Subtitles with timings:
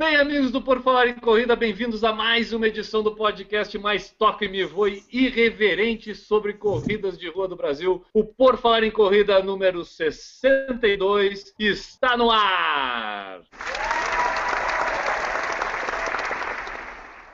[0.00, 4.08] Bem, amigos do Por Falar em Corrida, bem-vindos a mais uma edição do podcast mais
[4.10, 8.02] toque me voe irreverente sobre corridas de rua do Brasil.
[8.14, 13.42] O Por Falar em Corrida número 62 está no ar.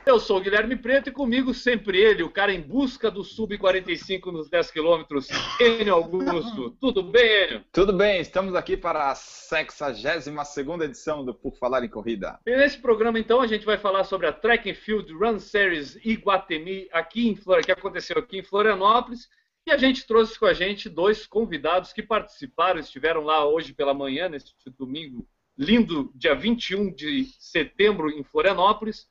[0.07, 4.31] Eu sou o Guilherme Preto e comigo sempre ele, o cara em busca do sub-45
[4.31, 5.27] nos 10 quilômetros,
[5.59, 6.71] Enio Augusto.
[6.79, 7.65] Tudo bem, Enio?
[7.73, 12.39] Tudo bem, estamos aqui para a 62ª edição do Por Falar em Corrida.
[12.45, 15.97] E nesse programa, então, a gente vai falar sobre a Track and Field Run Series
[16.05, 17.61] Iguatemi, aqui em Flor...
[17.61, 19.27] que aconteceu aqui em Florianópolis.
[19.67, 23.93] E a gente trouxe com a gente dois convidados que participaram, estiveram lá hoje pela
[23.93, 29.05] manhã, neste domingo lindo, dia 21 de setembro, em Florianópolis.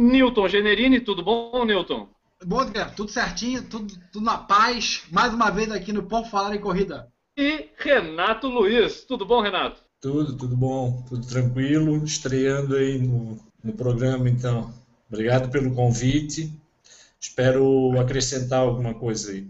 [0.00, 2.08] Newton Generini, tudo bom, Newton?
[2.46, 5.02] Bom, Guilherme, tudo certinho, tudo, tudo na paz.
[5.10, 7.12] Mais uma vez aqui no Por Falar em Corrida.
[7.36, 9.82] E Renato Luiz, tudo bom, Renato?
[10.00, 12.02] Tudo, tudo bom, tudo tranquilo.
[12.02, 14.72] Estreando aí no, no programa, então.
[15.06, 16.50] Obrigado pelo convite.
[17.20, 19.46] Espero acrescentar alguma coisa aí.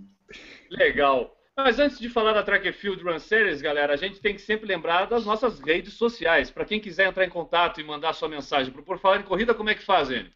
[0.69, 1.33] Legal.
[1.56, 4.41] Mas antes de falar da Track and Field Run Series, galera, a gente tem que
[4.41, 6.51] sempre lembrar das nossas redes sociais.
[6.51, 9.25] Para quem quiser entrar em contato e mandar sua mensagem para o Por Falar em
[9.25, 10.33] Corrida, como é que faz, ele?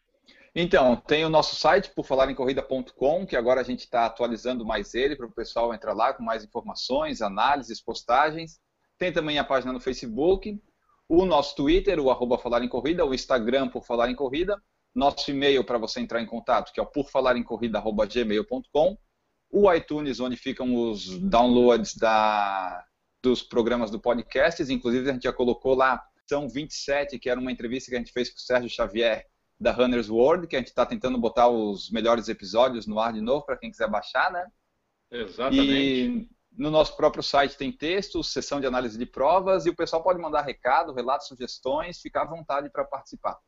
[0.57, 5.17] Então, tem o nosso site, por falaremcorrida.com, que agora a gente está atualizando mais ele
[5.17, 8.61] para o pessoal entrar lá com mais informações, análises, postagens.
[8.97, 10.57] Tem também a página no Facebook,
[11.09, 14.57] o nosso Twitter, o arroba Falar em Corrida, o Instagram por Falar em Corrida,
[14.95, 18.97] nosso e-mail para você entrar em contato, que é o porfalaremcorrida.gmail.com,
[19.51, 22.87] o iTunes, onde ficam os downloads da,
[23.21, 27.51] dos programas do podcast, inclusive a gente já colocou lá, são 27, que era uma
[27.51, 29.27] entrevista que a gente fez com o Sérgio Xavier,
[29.59, 33.21] da Runner's World, que a gente está tentando botar os melhores episódios no ar de
[33.21, 34.47] novo para quem quiser baixar, né?
[35.11, 35.73] Exatamente.
[35.73, 40.03] E no nosso próprio site tem textos, sessão de análise de provas e o pessoal
[40.03, 43.39] pode mandar recado, relatos, sugestões, ficar à vontade para participar.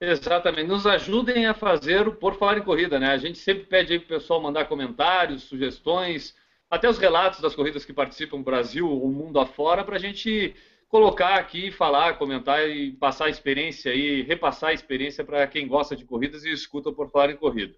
[0.00, 0.68] Exatamente.
[0.68, 3.10] Nos ajudem a fazer o Por Falar em Corrida, né?
[3.10, 6.34] A gente sempre pede aí para o pessoal mandar comentários, sugestões,
[6.70, 10.54] até os relatos das corridas que participam no Brasil ou mundo afora, para a gente
[10.88, 15.94] colocar aqui, falar, comentar e passar a experiência aí, repassar a experiência para quem gosta
[15.94, 17.74] de corridas e escuta Por Falar em Corrida.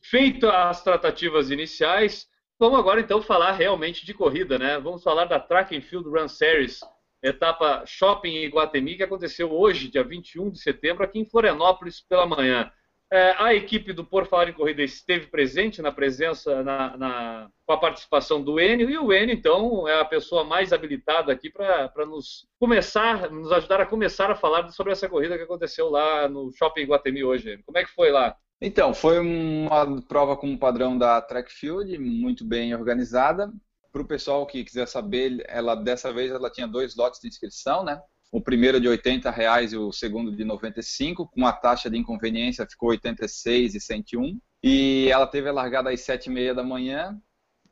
[0.00, 2.28] Feito as tratativas iniciais,
[2.58, 4.78] vamos agora então falar realmente de corrida, né?
[4.78, 6.80] Vamos falar da Track and Field Run Series,
[7.22, 12.26] etapa Shopping em Iguatemi, que aconteceu hoje, dia 21 de setembro, aqui em Florianópolis pela
[12.26, 12.70] manhã.
[13.12, 17.74] É, a equipe do Por Falar em Corrida esteve presente na presença, na, na, com
[17.74, 22.06] a participação do Enio, e o Enio, então, é a pessoa mais habilitada aqui para
[22.06, 26.50] nos começar, nos ajudar a começar a falar sobre essa corrida que aconteceu lá no
[26.54, 27.62] Shopping Iguatemi hoje.
[27.66, 28.34] Como é que foi lá?
[28.58, 33.52] Então, foi uma prova com o padrão da Track Field, muito bem organizada.
[33.92, 37.84] Para o pessoal que quiser saber, ela dessa vez ela tinha dois lotes de inscrição,
[37.84, 38.00] né?
[38.32, 42.66] O primeiro de 80 reais e o segundo de 95, com a taxa de inconveniência
[42.66, 44.40] ficou 86 e 101.
[44.62, 47.20] E ela teve a largada às 7 e meia da manhã.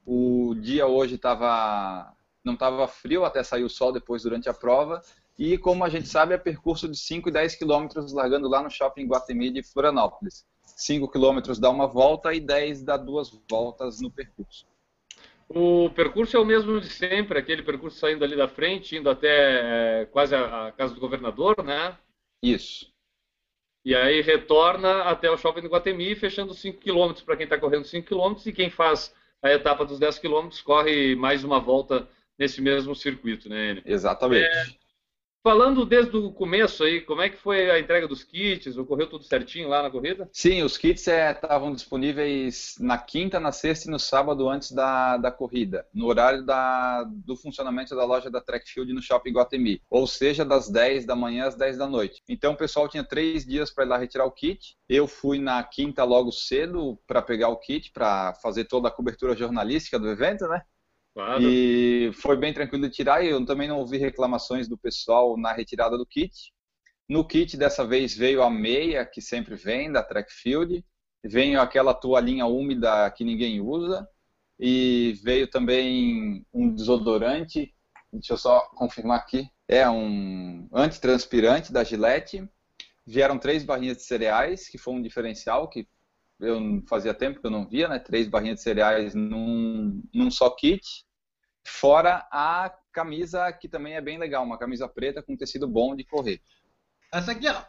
[0.04, 5.00] O dia hoje estava não estava frio até sair o sol depois durante a prova.
[5.38, 8.70] E como a gente sabe, é percurso de 5 e 10 quilômetros largando lá no
[8.70, 10.44] shopping Guatemi de Florianópolis.
[10.62, 14.66] 5 quilômetros dá uma volta e 10 dá duas voltas no percurso.
[15.52, 20.02] O percurso é o mesmo de sempre, aquele percurso saindo ali da frente, indo até
[20.02, 21.98] é, quase a, a, casa do governador, né?
[22.40, 22.88] Isso.
[23.84, 27.84] E aí retorna até o shopping do Guatemi, fechando 5 km para quem está correndo
[27.84, 29.12] 5 km, e quem faz
[29.42, 32.08] a etapa dos 10 km corre mais uma volta
[32.38, 33.82] nesse mesmo circuito, né?
[33.84, 34.46] Exatamente.
[34.46, 34.79] É,
[35.42, 38.76] Falando desde o começo aí, como é que foi a entrega dos kits?
[38.76, 40.28] Ocorreu tudo certinho lá na corrida?
[40.30, 45.16] Sim, os kits estavam é, disponíveis na quinta, na sexta e no sábado antes da,
[45.16, 50.06] da corrida, no horário da, do funcionamento da loja da Trackfield no Shopping Guatemi, ou
[50.06, 52.22] seja, das 10 da manhã às 10 da noite.
[52.28, 54.76] Então o pessoal tinha três dias para ir lá retirar o kit.
[54.86, 59.34] Eu fui na quinta logo cedo para pegar o kit, para fazer toda a cobertura
[59.34, 60.60] jornalística do evento, né?
[61.14, 61.42] Claro.
[61.42, 63.24] E foi bem tranquilo de tirar.
[63.24, 66.52] Eu também não ouvi reclamações do pessoal na retirada do kit.
[67.08, 70.84] No kit dessa vez veio a meia, que sempre vem, da Trackfield.
[71.24, 74.06] Veio aquela toalhinha úmida que ninguém usa.
[74.58, 77.74] E veio também um desodorante.
[78.12, 79.48] Deixa eu só confirmar aqui.
[79.66, 82.48] É um antitranspirante da Gillette.
[83.06, 85.88] Vieram três barrinhas de cereais, que foi um diferencial que
[86.40, 87.98] eu fazia tempo que eu não via, né?
[87.98, 91.04] Três barrinhas de cereais num, num só kit.
[91.66, 96.04] Fora a camisa que também é bem legal, uma camisa preta com tecido bom de
[96.04, 96.40] correr.
[97.12, 97.62] Essa aqui, ó.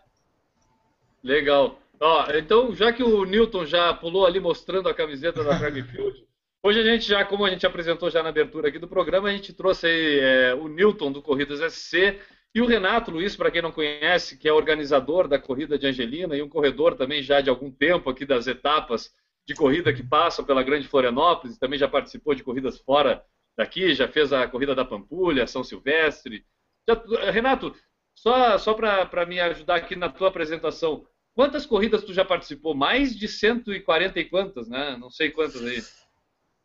[1.23, 1.79] Legal.
[1.99, 6.25] Ó, então, já que o Newton já pulou ali mostrando a camiseta da Drag Field,
[6.63, 9.31] hoje a gente já, como a gente apresentou já na abertura aqui do programa, a
[9.31, 12.19] gente trouxe aí é, o Newton do Corridas SC
[12.53, 16.35] e o Renato Luiz, para quem não conhece, que é organizador da corrida de Angelina
[16.35, 19.13] e um corredor também já de algum tempo aqui das etapas
[19.45, 23.23] de corrida que passam pela Grande Florianópolis, também já participou de corridas fora
[23.57, 26.45] daqui, já fez a corrida da Pampulha, São Silvestre.
[26.87, 27.73] Já, Renato,
[28.13, 32.75] só, só para me ajudar aqui na tua apresentação, quantas corridas tu já participou?
[32.75, 34.97] Mais de 140 e quantas, né?
[34.99, 35.81] Não sei quantas aí.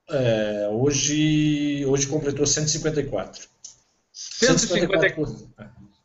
[0.09, 3.49] É, hoje, hoje completou 154.
[4.17, 5.27] 154,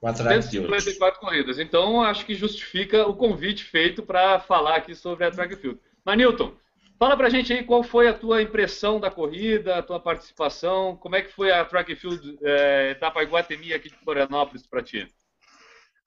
[0.01, 1.59] 154, 154 corridas.
[1.59, 5.79] Então, acho que justifica o convite feito para falar aqui sobre a track field.
[6.03, 6.53] Mas, Newton,
[6.99, 11.15] fala pra gente aí qual foi a tua impressão da corrida, a tua participação, como
[11.15, 15.07] é que foi a track field é, etapa Iguatemi aqui de Florianópolis para ti?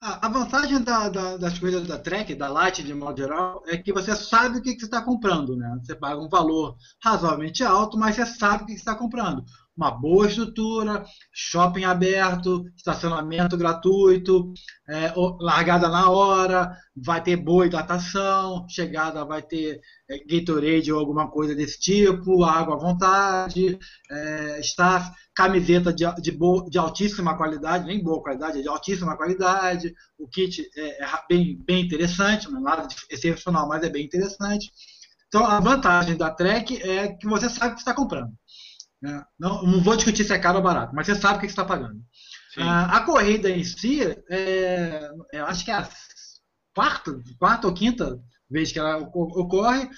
[0.01, 3.91] A, vantagem da, da, das coisas da Trek, da Light de modo geral, é que
[3.91, 5.55] você sabe o que, que você está comprando.
[5.55, 5.79] Né?
[5.83, 9.43] Você paga um valor razoavelmente alto, mas você sabe o que, que está comprando
[9.75, 11.03] uma boa estrutura,
[11.33, 14.53] shopping aberto, estacionamento gratuito,
[14.87, 21.29] é, largada na hora, vai ter boa hidratação, chegada vai ter é, Gatorade ou alguma
[21.29, 23.77] coisa desse tipo, água à vontade,
[24.09, 29.93] é, staff, camiseta de, de, boa, de altíssima qualidade, nem boa qualidade, de altíssima qualidade,
[30.17, 34.71] o kit é, é bem, bem interessante, não é nada excepcional, mas é bem interessante.
[35.27, 38.31] Então, a vantagem da Trek é que você sabe o que está comprando.
[39.01, 39.23] Né?
[39.37, 41.51] Não, não vou discutir se é caro ou barato, mas você sabe o que você
[41.51, 42.01] está pagando.
[42.57, 45.89] Ah, a corrida em si, é, eu acho que é a
[46.73, 48.17] quarta, quarta ou quinta
[48.49, 49.89] vez que ela ocorre.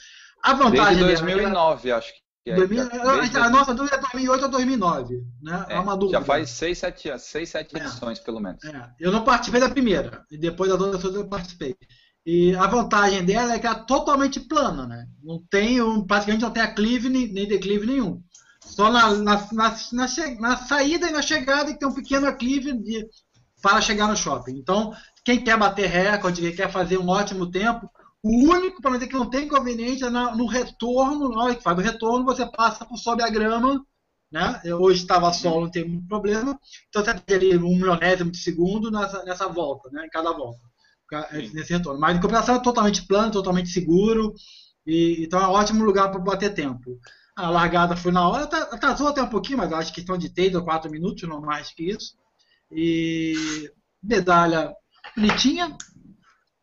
[0.44, 2.56] A vantagem Desde 2009, dela, acho que é.
[2.56, 3.38] 2000, desde...
[3.38, 5.24] A nossa dúvida é 2008 ou 2009.
[5.42, 5.66] Né?
[5.70, 6.20] É, é uma dúvida.
[6.20, 8.64] Já faz 6, 7, 6, 7 edições, pelo menos.
[8.64, 8.90] É.
[9.00, 11.76] Eu não participei da primeira, e depois das outras eu participei.
[12.26, 15.08] E a vantagem dela é que ela é totalmente plana, né?
[15.24, 18.22] Não tem, um, praticamente não tem aclive nem declive nenhum.
[18.60, 20.08] Só na, na, na, na,
[20.40, 23.08] na saída e na chegada que tem um pequeno aclive de,
[23.62, 24.58] para chegar no shopping.
[24.58, 24.94] Então,
[25.24, 27.90] quem quer bater recorde, quem quer fazer um ótimo tempo,
[28.28, 31.78] o único para dizer que não tem inconveniente é no retorno, na hora que faz
[31.78, 33.84] o retorno, você passa por sobe a grama,
[34.32, 34.62] né?
[34.74, 36.60] Hoje estava sol, não tem muito problema.
[36.90, 40.06] Então você tem ali um milionésimo de segundo nessa, nessa volta, né?
[40.06, 40.60] Em cada volta.
[41.54, 42.00] Nesse retorno.
[42.00, 44.34] Mas em compensação é totalmente plano, totalmente seguro.
[44.86, 47.00] E, então é um ótimo lugar para bater tempo.
[47.36, 50.56] A largada foi na hora, atrasou até um pouquinho, mas acho que questão de 3
[50.56, 52.16] ou 4 minutos, não mais que isso.
[52.72, 53.72] E
[54.02, 54.74] medalha
[55.16, 55.78] bonitinha,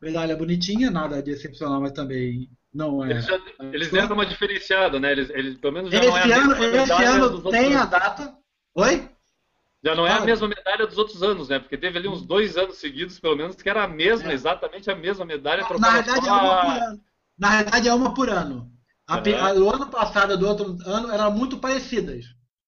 [0.05, 3.11] medalha bonitinha, nada de excepcional, mas também não é.
[3.11, 3.41] Eles, já,
[3.73, 5.13] eles deram uma diferenciada, né?
[5.13, 8.37] Eles, eles pelo menos já esse não é ano, Esse ano tem a data.
[8.75, 9.09] Oi?
[9.83, 11.59] Já não é a mesma medalha dos outros anos, né?
[11.59, 14.35] Porque teve ali uns dois anos seguidos, pelo menos, que era a mesma, é.
[14.35, 15.63] exatamente a mesma medalha.
[15.79, 17.01] Na verdade, é uma por ano.
[17.39, 18.73] Na verdade, é uma por ano.
[19.07, 19.71] A, uhum.
[19.71, 22.25] ano passado do outro ano eram muito parecidas,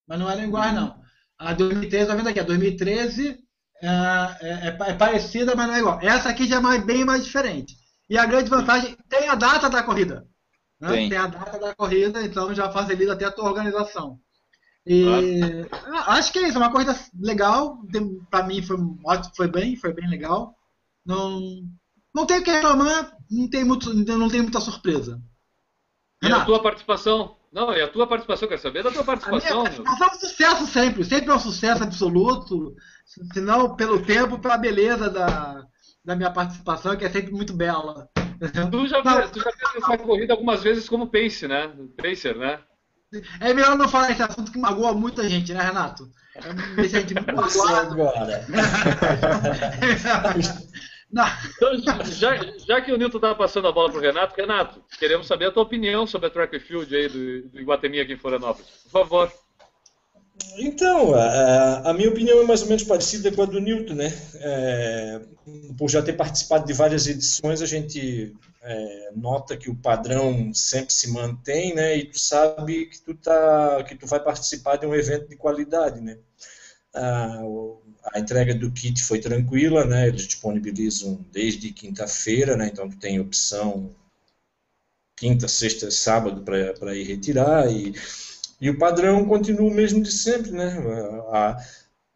[0.06, 0.80] mas não eram iguais, uhum.
[0.80, 1.06] não.
[1.38, 2.40] A 2013, tá vendo aqui?
[2.40, 3.45] A 2013
[3.82, 3.88] é,
[4.40, 5.98] é, é, parecida, mas não é igual.
[6.00, 7.76] Essa aqui já é mais, bem mais diferente.
[8.08, 10.26] E a grande vantagem, tem a data da corrida.
[10.80, 10.88] Né?
[10.88, 11.08] Tem.
[11.08, 11.18] tem.
[11.18, 14.18] a data da corrida, então já facilita até a tua organização.
[14.86, 15.04] E
[16.06, 17.78] acho que é isso, é uma corrida legal.
[18.30, 18.76] Para mim foi,
[19.34, 20.54] foi bem, foi bem legal.
[21.04, 21.40] Não,
[22.14, 25.20] não tem o que reclamar, não tem, muito, não tem muita surpresa.
[26.22, 27.36] E a tua participação?
[27.52, 29.66] Não, e a tua participação, quer saber da tua participação?
[29.66, 32.74] A minha é um sucesso sempre, sempre é um sucesso absoluto,
[33.06, 35.64] se não pelo tempo, pela beleza da,
[36.04, 38.08] da minha participação, que é sempre muito bela.
[38.70, 41.72] Tu já, fez, tu já fez essa corrida algumas vezes como pace, né?
[41.96, 42.60] Pacer, né?
[43.40, 46.06] É melhor não falar esse assunto que magoa muita gente, né, Renato?
[46.74, 47.92] Deixa a gente muito magoado.
[47.92, 48.46] agora.
[51.08, 55.26] Então, já, já, que o Nilton estava passando a bola para o Renato, Renato, queremos
[55.26, 58.68] saber a tua opinião sobre a track field aí do, do Iguatemi aqui em Florianópolis.
[58.82, 59.32] Por favor.
[60.58, 64.12] Então, a, a, minha opinião é mais ou menos parecida com a do Newton, né?
[64.34, 65.20] É,
[65.76, 70.92] por já ter participado de várias edições, a gente é, nota que o padrão sempre
[70.92, 71.98] se mantém, né?
[71.98, 76.00] E tu sabe que tu tá, que tu vai participar de um evento de qualidade,
[76.00, 76.18] né?
[76.94, 77.42] Ah,
[78.14, 80.08] a entrega do kit foi tranquila, né?
[80.08, 82.68] Eles disponibilizam desde quinta-feira, né?
[82.72, 83.94] Então tu tem opção
[85.16, 87.94] quinta, sexta, sábado para ir retirar e,
[88.60, 90.78] e o padrão continua o mesmo de sempre, né?
[91.30, 91.56] A,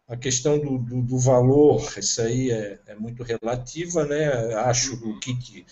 [0.07, 4.53] a questão do, do, do valor, isso aí é, é, muito relativa, né?
[4.55, 5.65] Acho o kit,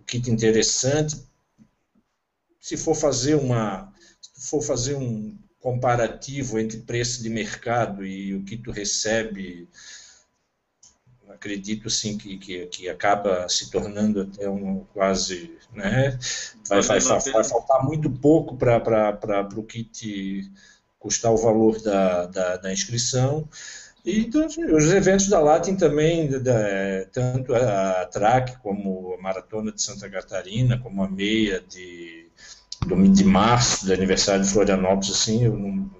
[0.00, 1.22] o kit interessante.
[2.58, 8.44] Se for fazer uma, se for fazer um comparativo entre preço de mercado e o
[8.44, 9.68] que tu recebe,
[11.44, 16.18] acredito sim que, que, que acaba se tornando até um quase, né?
[16.66, 20.50] Vai, vai, vai, vai faltar muito pouco para o te
[20.98, 23.46] custar o valor da, da, da inscrição.
[24.02, 29.82] E então, os eventos da Latin também, da, tanto a TRAC como a Maratona de
[29.82, 32.26] Santa Catarina, como a meia de,
[33.12, 35.90] de março, do aniversário de Florianópolis, assim, eu não,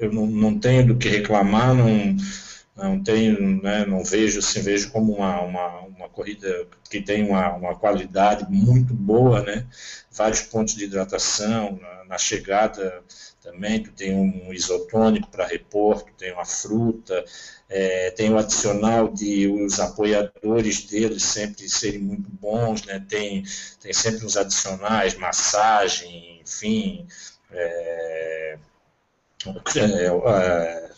[0.00, 2.16] eu não, não tenho do que reclamar, não,
[2.80, 7.54] não tenho, né, não vejo, assim, vejo como uma, uma, uma corrida que tem uma,
[7.54, 9.66] uma qualidade muito boa, né,
[10.10, 13.02] vários pontos de hidratação, na, na chegada
[13.42, 17.24] também, tu tem um isotônico para repor, tu tem uma fruta,
[17.68, 23.04] é, tem o adicional de os apoiadores deles sempre serem muito bons, né?
[23.08, 23.44] tem,
[23.80, 27.06] tem sempre uns adicionais, massagem, enfim,
[27.50, 28.58] é,
[29.76, 30.89] é, é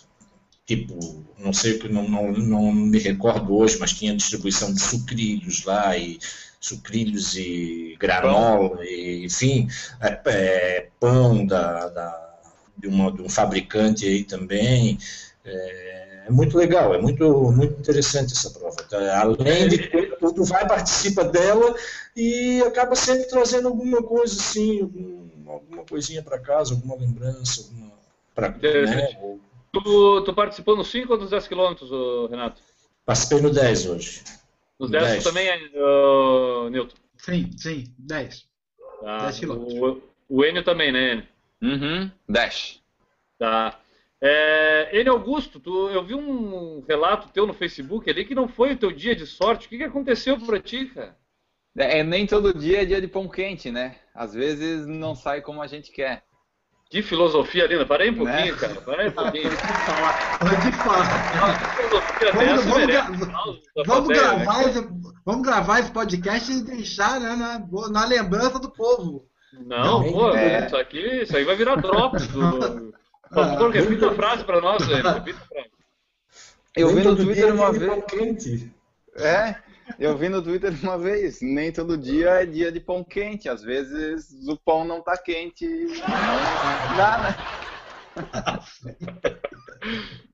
[0.67, 5.97] tipo, não sei, não, não, não me recordo hoje, mas tinha distribuição de sucrilhos lá
[5.97, 6.19] e
[6.61, 9.69] sucrilhos e granola, e, enfim,
[10.01, 12.33] é, é, pão da, da
[12.77, 14.99] de, uma, de um fabricante aí também.
[15.45, 18.77] É, é, muito legal, é muito, muito interessante essa prova.
[18.89, 19.21] Tá?
[19.21, 19.89] Além de
[20.19, 21.75] tudo, vai, participa dela
[22.17, 27.93] e acaba sempre trazendo alguma coisa assim, algum, alguma coisinha para casa, alguma lembrança, alguma.
[28.35, 29.17] Pra, né?
[29.73, 31.91] Tu, tu participou nos 5 ou nos 10 quilômetros,
[32.31, 32.61] Renato?
[33.05, 34.23] Participei no 10 hoje.
[34.79, 35.25] Nos 10, 10.
[35.25, 36.97] também, uh, Newton?
[37.17, 38.47] Sim, sim, 10.
[39.01, 39.19] Tá.
[39.19, 39.75] 10 quilômetros.
[39.79, 41.29] O, o Enio também, né, Enio?
[41.63, 42.81] Uhum, Dash.
[43.39, 43.79] Tá.
[44.21, 48.73] É, Enio Augusto, tu, eu vi um relato teu no Facebook ali que não foi
[48.73, 49.67] o teu dia de sorte.
[49.67, 51.17] O que, que aconteceu pra ti, cara?
[51.77, 53.97] É, é, nem todo dia é dia de pão quente, né?
[54.15, 56.23] Às vezes não sai como a gente quer.
[56.93, 57.87] Que filosofia linda.
[57.87, 58.61] Parei um pouquinho, né?
[58.61, 58.75] cara.
[58.83, 59.49] Parei um pouquinho.
[60.39, 61.17] Pode falar.
[62.35, 64.89] Vamos, vamos, gra vamos, gravar esse,
[65.25, 69.27] vamos gravar esse podcast e deixar né, na, na lembrança do povo.
[69.55, 70.67] Não, não pô, é...
[70.67, 72.93] isso aqui, isso aí vai virar drops do.
[73.33, 75.71] Por favor, repita a frase para nós, repita a frase.
[76.77, 78.05] Eu vi no Twitter uma vez.
[78.05, 78.71] Quente.
[79.17, 79.57] É,
[79.99, 81.41] eu vi no Twitter uma vez.
[81.41, 83.49] Nem todo dia é dia de pão quente.
[83.49, 85.67] Às vezes o pão não tá quente.
[85.67, 87.37] Não dá, né?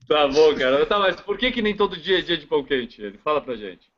[0.08, 0.86] tá bom, cara.
[0.86, 3.18] Tá, mas por que, que nem todo dia é dia de pão quente?
[3.18, 3.90] Fala pra gente.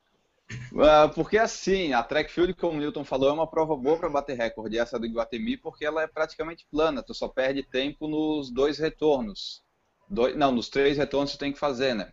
[0.73, 4.09] Uh, porque assim, a track field, como o Newton falou, é uma prova boa para
[4.09, 8.51] bater recorde, essa do Iguatemi, porque ela é praticamente plana, tu só perde tempo nos
[8.51, 9.63] dois retornos.
[10.09, 12.13] Dois, não, nos três retornos tu tem que fazer, né?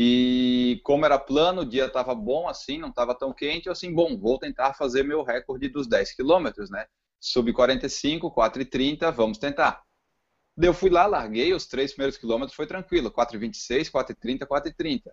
[0.00, 3.92] E como era plano, o dia estava bom assim, não estava tão quente, eu assim,
[3.92, 6.86] bom, vou tentar fazer meu recorde dos 10 quilômetros, né?
[7.18, 9.82] Sub 45, 4,30, vamos tentar.
[10.56, 15.10] Eu fui lá, larguei, os três primeiros quilômetros foi tranquilo, 4,26, 4,30, 4,30.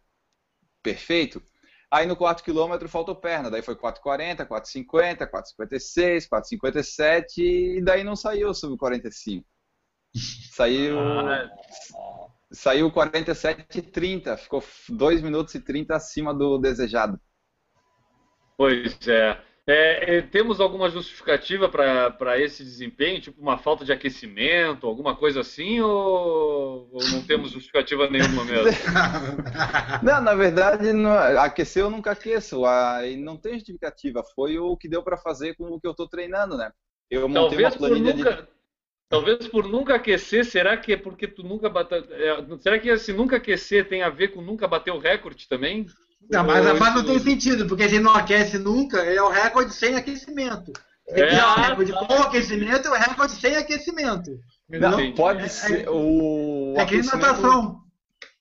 [0.84, 1.42] Perfeito.
[1.90, 8.16] Aí no quarto quilômetro faltou perna, daí foi 4,40, 4,50, 4,56, 4,57 e daí não
[8.16, 9.44] saiu sub 45.
[10.54, 10.96] Saiu
[12.52, 17.20] ah, saiu 47,30, ficou 2 minutos e 30 acima do desejado.
[18.58, 19.40] Pois é.
[19.68, 25.42] É, é, temos alguma justificativa para esse desempenho, tipo uma falta de aquecimento, alguma coisa
[25.42, 28.70] assim, ou, ou não temos justificativa nenhuma mesmo?
[30.04, 34.88] não, na verdade, não, aquecer eu nunca aqueço, aí não tem justificativa, foi o que
[34.88, 36.72] deu para fazer com o que eu estou treinando, né?
[37.10, 38.48] Eu montei talvez uma planilha nunca, de...
[39.08, 42.04] Talvez por nunca aquecer, será que é porque tu nunca bateu...
[42.10, 45.86] É, será que esse nunca aquecer tem a ver com nunca bater o recorde também?
[46.30, 49.96] Não, mas, mas não tem sentido, porque se não aquece nunca, é o recorde sem
[49.96, 50.74] aquecimento.
[51.08, 54.32] É, é o recorde com aquecimento e o recorde sem aquecimento.
[54.68, 55.88] Não, pode é, ser.
[55.88, 57.82] O é que natação.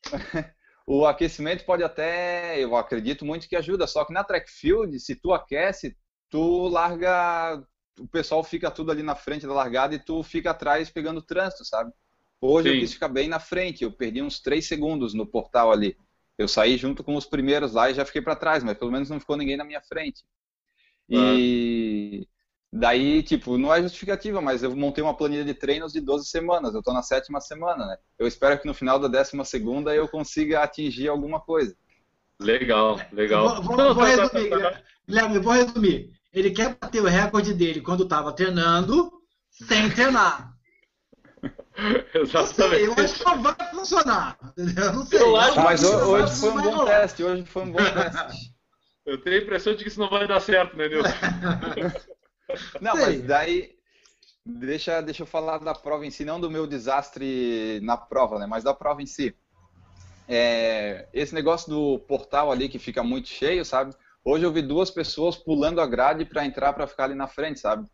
[0.87, 5.15] o aquecimento pode até, eu acredito muito que ajuda, só que na track field, se
[5.15, 5.95] tu aquece,
[6.31, 7.63] tu larga,
[7.99, 11.65] o pessoal fica tudo ali na frente da largada e tu fica atrás pegando trânsito,
[11.65, 11.93] sabe?
[12.41, 12.75] Hoje Sim.
[12.75, 15.97] eu quis ficar bem na frente, eu perdi uns 3 segundos no portal ali.
[16.37, 19.09] Eu saí junto com os primeiros lá e já fiquei para trás, mas pelo menos
[19.09, 20.25] não ficou ninguém na minha frente.
[21.09, 22.27] E
[22.73, 26.75] daí, tipo, não é justificativa, mas eu montei uma planilha de treinos de 12 semanas.
[26.75, 27.97] Eu estou na sétima semana, né?
[28.19, 31.77] Eu espero que no final da décima segunda eu consiga atingir alguma coisa.
[32.41, 33.63] Legal, legal.
[33.63, 34.51] Vou, vou, vou resumir,
[35.07, 36.11] Guilherme, vou resumir.
[36.35, 39.13] Ele quer bater o recorde dele quando estava treinando,
[39.51, 40.53] sem treinar.
[42.13, 42.85] Exatamente.
[42.85, 44.39] Eu acho que não vai funcionar.
[44.57, 45.21] Eu não sei.
[45.21, 47.23] Eu acho, mas hoje, hoje foi um bom teste.
[47.23, 48.55] Hoje foi um bom teste.
[49.07, 51.09] Eu tenho a impressão de que isso não vai dar certo, né, Nilson?
[52.81, 53.75] não, mas daí.
[54.47, 58.47] Deixa, deixa eu falar da prova em si, não do meu desastre na prova, né?
[58.47, 59.35] Mas da prova em si.
[60.29, 63.95] É, esse negócio do portal ali que fica muito cheio, sabe?
[64.25, 67.61] Hoje eu vi duas pessoas pulando a grade para entrar para ficar ali na frente,
[67.61, 67.87] sabe?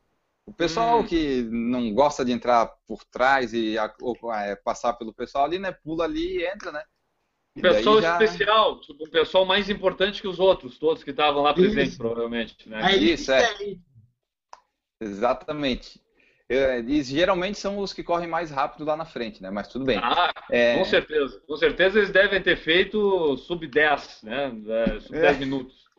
[0.47, 1.07] O pessoal hum.
[1.07, 5.73] que não gosta de entrar por trás e ou, é, passar pelo pessoal ali, né?
[5.73, 6.83] Pula ali e entra, né?
[7.57, 8.13] Um pessoal já...
[8.13, 12.69] especial, tipo, um pessoal mais importante que os outros, todos que estavam lá presentes, provavelmente.
[12.69, 12.97] Né?
[12.97, 13.45] Isso, é.
[15.01, 16.01] Exatamente.
[16.49, 19.51] É, e geralmente são os que correm mais rápido lá na frente, né?
[19.51, 19.99] Mas tudo bem.
[20.03, 20.79] Ah, é...
[20.79, 21.41] com certeza.
[21.47, 24.53] Com certeza eles devem ter feito sub 10, né?
[24.67, 25.39] É, sub 10 é.
[25.39, 25.90] minutos.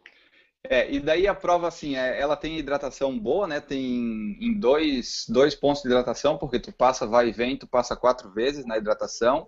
[0.63, 3.59] É, e daí a prova, assim, é, ela tem hidratação boa, né?
[3.59, 7.95] Tem em dois, dois pontos de hidratação, porque tu passa, vai e vem, tu passa
[7.95, 9.47] quatro vezes na hidratação.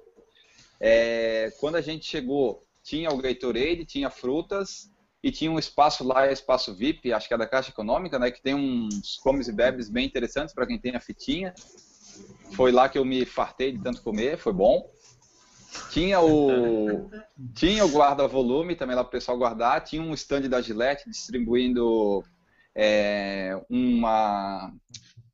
[0.79, 4.91] É, quando a gente chegou, tinha o Gatorade, tinha frutas
[5.23, 8.31] e tinha um espaço lá, espaço VIP, acho que é da Caixa Econômica, né?
[8.31, 11.53] Que tem uns comes e bebes bem interessantes para quem tem a fitinha.
[12.51, 14.89] Foi lá que eu me fartei de tanto comer, foi bom.
[15.89, 17.09] Tinha o
[17.53, 19.83] tinha o guarda-volume também lá para o pessoal guardar.
[19.83, 22.23] Tinha um stand da Gillette distribuindo
[22.75, 24.71] é, uma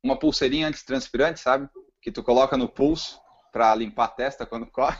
[0.02, 1.68] uma pulseirinha antitranspirante, sabe?
[2.00, 3.20] Que tu coloca no pulso
[3.52, 4.98] para limpar a testa quando corre.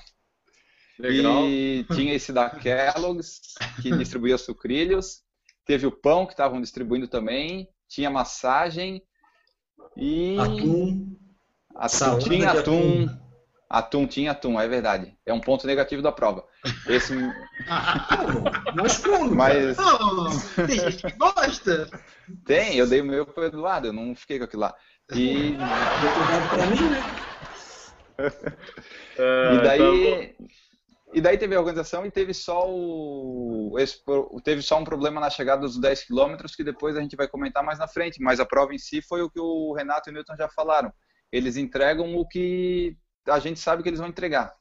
[0.98, 1.46] Legal.
[1.46, 5.22] E tinha esse da Kellogg's, que distribuía sucrilhos.
[5.64, 7.68] Teve o pão, que estavam distribuindo também.
[7.88, 9.02] Tinha massagem.
[9.96, 10.36] E.
[10.38, 11.16] Atum.
[11.74, 13.04] atum tinha atum.
[13.06, 13.29] atum.
[13.70, 15.16] Atum tinha atum, é verdade.
[15.24, 16.44] É um ponto negativo da prova.
[16.88, 17.14] Esse.
[18.74, 19.32] Mas como?
[19.32, 19.76] Mas...
[20.56, 21.88] Tem gente que gosta.
[22.44, 24.74] Tem, eu dei o meu pro Eduardo, eu não fiquei com aquilo lá.
[25.14, 25.56] E.
[26.50, 27.00] pra mim, né?
[29.54, 30.34] e daí.
[30.36, 30.44] Tá
[31.12, 33.74] e daí teve a organização e teve só o
[34.44, 37.64] teve só um problema na chegada dos 10 quilômetros que depois a gente vai comentar
[37.64, 38.20] mais na frente.
[38.20, 40.92] Mas a prova em si foi o que o Renato e o Newton já falaram.
[41.32, 42.96] Eles entregam o que
[43.30, 44.54] a gente sabe que eles vão entregar.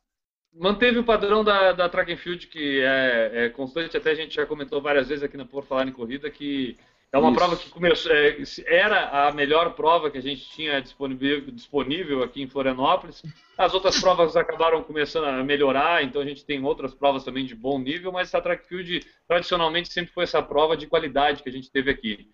[0.54, 3.96] Manteve o padrão da, da track and field que é, é constante.
[3.96, 6.78] Até a gente já comentou várias vezes aqui na Por Falar em Corrida que
[7.12, 7.38] é uma Isso.
[7.38, 12.42] prova que começou, é, era a melhor prova que a gente tinha disponível, disponível aqui
[12.42, 13.24] em Florianópolis.
[13.58, 17.56] As outras provas acabaram começando a melhorar, então a gente tem outras provas também de
[17.56, 21.52] bom nível, mas essa track field tradicionalmente sempre foi essa prova de qualidade que a
[21.52, 22.30] gente teve aqui.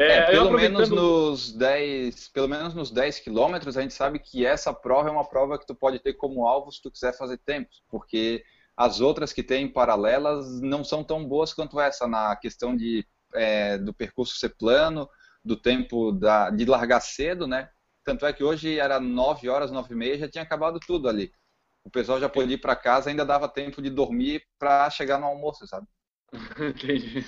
[0.00, 0.72] É, é, pelo, aproveitando...
[0.72, 5.12] menos nos 10, pelo menos nos 10 quilômetros, a gente sabe que essa prova é
[5.12, 8.42] uma prova que tu pode ter como alvo se tu quiser fazer tempos, porque
[8.74, 13.76] as outras que tem paralelas não são tão boas quanto essa na questão de é,
[13.76, 15.06] do percurso ser plano,
[15.44, 17.68] do tempo da, de largar cedo, né?
[18.02, 21.30] Tanto é que hoje era 9 horas, 9 e meia, já tinha acabado tudo ali.
[21.84, 25.26] O pessoal já podia ir para casa, ainda dava tempo de dormir para chegar no
[25.26, 25.86] almoço, sabe?
[26.58, 27.22] Entendi.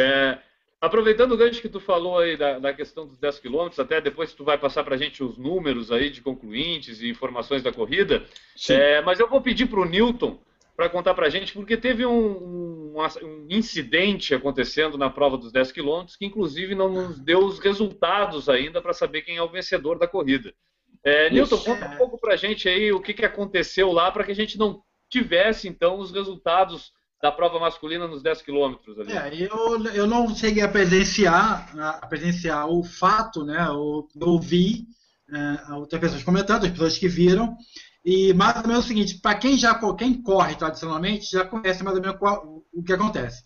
[0.00, 0.38] É,
[0.80, 4.32] aproveitando o gancho que tu falou aí da, da questão dos 10 quilômetros, até depois
[4.32, 8.24] tu vai passar para a gente os números aí de concluintes e informações da corrida,
[8.68, 10.38] é, mas eu vou pedir para o Newton
[10.76, 15.50] para contar para a gente, porque teve um, um, um, incidente acontecendo na prova dos
[15.50, 19.48] 10 quilômetros, que inclusive não nos deu os resultados ainda para saber quem é o
[19.48, 20.54] vencedor da corrida.
[21.02, 24.22] É, Nilton, conta um pouco para a gente aí o que, que aconteceu lá para
[24.22, 28.96] que a gente não tivesse, então, os resultados da prova masculina nos 10 quilômetros.
[29.08, 33.66] É, eu, eu não cheguei a presenciar, a presenciar o fato, né?
[33.68, 34.86] Eu ouvi
[35.32, 37.56] é, outras pessoas comentando, as pessoas que viram,
[38.04, 41.82] e mais ou menos é o seguinte, para quem já quem corre tradicionalmente, já conhece
[41.82, 43.42] mais ou menos qual, o que acontece.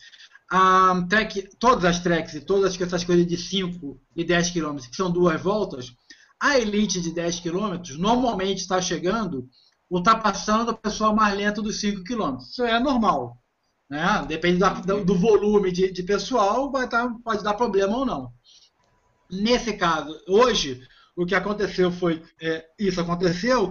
[0.50, 4.94] A track, todas as tracks e todas essas coisas de 5 e 10 km, que
[4.94, 5.94] são duas voltas,
[6.38, 9.48] a elite de 10 km normalmente está chegando
[9.90, 12.36] ultrapassando a pessoa mais lenta dos 5 km.
[12.38, 13.41] Isso é normal.
[13.92, 14.24] Né?
[14.26, 18.32] Depende da, do volume de, de pessoal, vai tá, pode dar problema ou não.
[19.30, 20.80] Nesse caso, hoje,
[21.14, 23.70] o que aconteceu foi é, isso aconteceu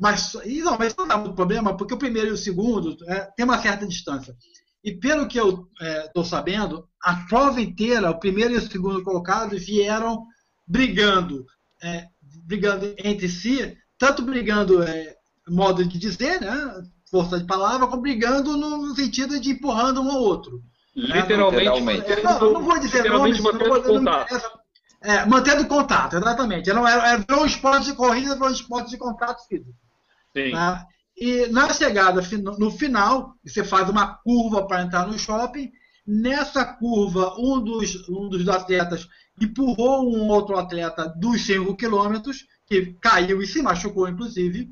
[0.00, 3.28] mas, e não, mas não dá muito problema, porque o primeiro e o segundo é,
[3.36, 4.34] tem uma certa distância.
[4.82, 5.68] E pelo que eu
[6.06, 10.24] estou é, sabendo, a prova inteira, o primeiro e o segundo colocados vieram
[10.66, 11.44] brigando,
[11.82, 12.06] é,
[12.46, 15.14] brigando entre si, tanto brigando, é,
[15.46, 20.62] modo de dizer, né, força de palavra, brigando no sentido de empurrando um ao outro.
[20.94, 22.08] Literalmente.
[22.08, 22.22] Né?
[22.22, 24.58] Não, não, vou dizer nomes, mantendo não vou, contato.
[25.00, 26.72] É, mantendo contato, exatamente.
[26.72, 29.72] Não era, era um esporte de corrida, era um esporte de contato físico.
[30.36, 30.50] Sim.
[30.50, 30.86] Tá?
[31.16, 32.20] E na chegada,
[32.58, 35.70] no final, você faz uma curva para entrar no shopping.
[36.06, 39.06] Nessa curva, um dos, um dos atletas
[39.40, 44.70] empurrou um outro atleta dos 5 quilômetros, que caiu e se machucou, inclusive.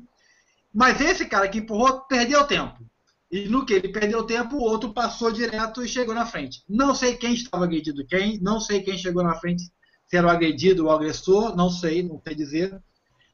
[0.77, 2.85] Mas esse cara que empurrou perdeu tempo.
[3.31, 6.61] E no que ele perdeu tempo, o outro passou direto e chegou na frente.
[6.69, 9.63] Não sei quem estava agredido quem, não sei quem chegou na frente,
[10.05, 12.79] se era o agredido ou o agressor, não sei, não sei dizer.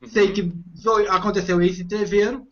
[0.07, 0.53] Sei que
[1.09, 2.47] aconteceu isso em Treveiro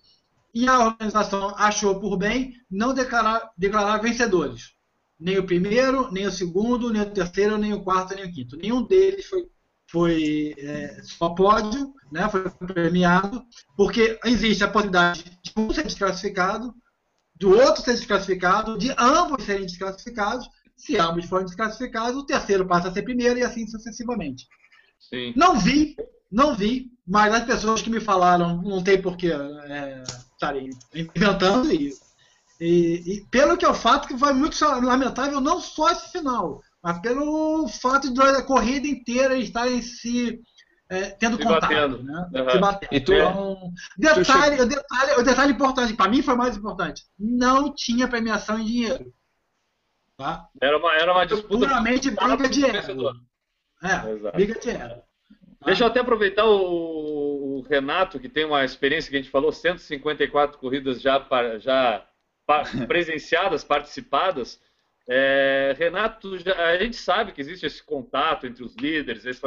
[0.53, 4.73] e a organização achou por bem não declarar, declarar vencedores.
[5.17, 8.57] Nem o primeiro, nem o segundo, nem o terceiro, nem o quarto, nem o quinto.
[8.57, 9.47] Nenhum deles foi,
[9.91, 13.43] foi é, só pódio, né, foi premiado,
[13.75, 16.73] porque existe a possibilidade de um ser desclassificado,
[17.35, 20.47] do outro ser desclassificado, de ambos serem desclassificados.
[20.77, 24.47] Se ambos forem desclassificados, o terceiro passa a ser primeiro e assim sucessivamente.
[24.99, 25.33] Sim.
[25.35, 25.95] Não vi,
[26.31, 31.71] não vi, mas as pessoas que me falaram não tem por que é, estarem inventando
[31.71, 31.91] e,
[32.59, 36.61] e, e pelo que é o fato que foi muito lamentável não só esse final,
[36.83, 40.39] mas pelo fato de a corrida inteira estarem se
[40.89, 42.03] é, tendo Se contato, batendo.
[42.03, 42.29] né?
[42.35, 42.49] Aham.
[42.49, 42.89] Se batendo.
[42.93, 47.73] E tu- Então, detalhe, o detalhe, o detalhe importante, para mim foi mais importante, não
[47.73, 49.13] tinha premiação em dinheiro.
[50.17, 50.47] Tá?
[50.61, 51.65] Era uma, era uma disputa.
[51.67, 53.11] Puramente briga de ego.
[53.83, 54.35] É, Exato.
[54.35, 54.95] briga de ego.
[54.95, 55.65] Tá?
[55.65, 59.51] Deixa eu até aproveitar o, o Renato, que tem uma experiência que a gente falou,
[59.51, 61.25] 154 corridas já,
[61.59, 62.05] já
[62.87, 64.59] presenciadas, participadas.
[65.13, 69.41] É, Renato, já- a gente sabe que existe esse contato entre os líderes, esse,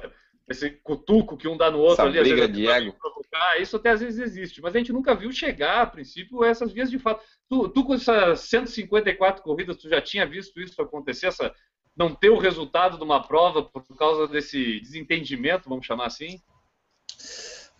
[0.46, 2.92] esse cutuco que um dá no outro Essa ali, às briga vezes, de pra ego.
[3.00, 6.70] provocar, isso até às vezes existe, mas a gente nunca viu chegar, a princípio, essas
[6.70, 7.24] vias de fato.
[7.48, 11.50] Tu, tu com essas 154 corridas, tu já tinha visto isso acontecer, essa,
[11.96, 16.40] não ter o resultado de uma prova por causa desse desentendimento, vamos chamar assim?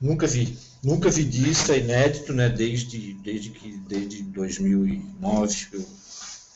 [0.00, 0.56] Nunca vi.
[0.82, 2.48] Nunca vi disso, é inédito, né?
[2.48, 5.86] Desde, desde, que, desde 2009 que eu,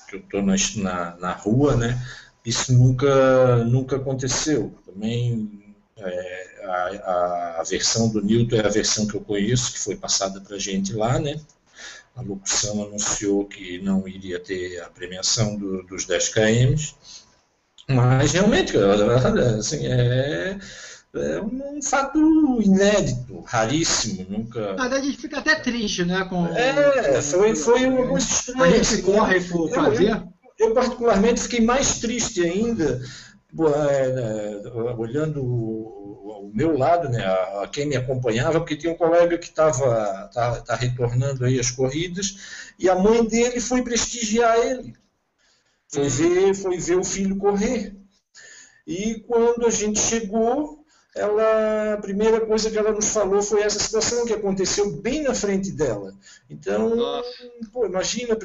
[0.09, 2.01] que eu na, na, na rua, né?
[2.45, 4.75] Isso nunca, nunca aconteceu.
[4.87, 6.47] Também é,
[7.05, 10.57] a, a versão do Newton é a versão que eu conheço, que foi passada para
[10.57, 11.39] a gente lá, né?
[12.17, 16.95] A locução anunciou que não iria ter a premiação do- dos 10 km,
[17.89, 18.75] mas realmente,
[19.59, 20.59] assim, é,
[21.21, 22.19] é um fato
[22.63, 24.75] inédito, raríssimo, nunca.
[24.77, 26.25] Mas a gente fica até triste, né?
[26.25, 28.27] Com, É, foi, foi uma coisa
[28.63, 30.23] A gente assim, corre por eu- fazer.
[30.59, 33.01] eu particularmente fiquei mais triste ainda,
[33.61, 38.93] é, é, olhando o, o meu lado, né, a, a quem me acompanhava, porque tinha
[38.93, 42.37] um colega que estava tá, tá retornando aí as corridas
[42.79, 44.95] e a mãe dele foi prestigiar ele,
[45.89, 47.95] foi ver, foi ver o filho correr.
[48.87, 50.78] E quando a gente chegou,
[51.19, 55.35] ela, a primeira coisa que ela nos falou foi essa situação que aconteceu bem na
[55.35, 56.15] frente dela.
[56.49, 56.97] Então,
[57.73, 58.37] pô, imagina,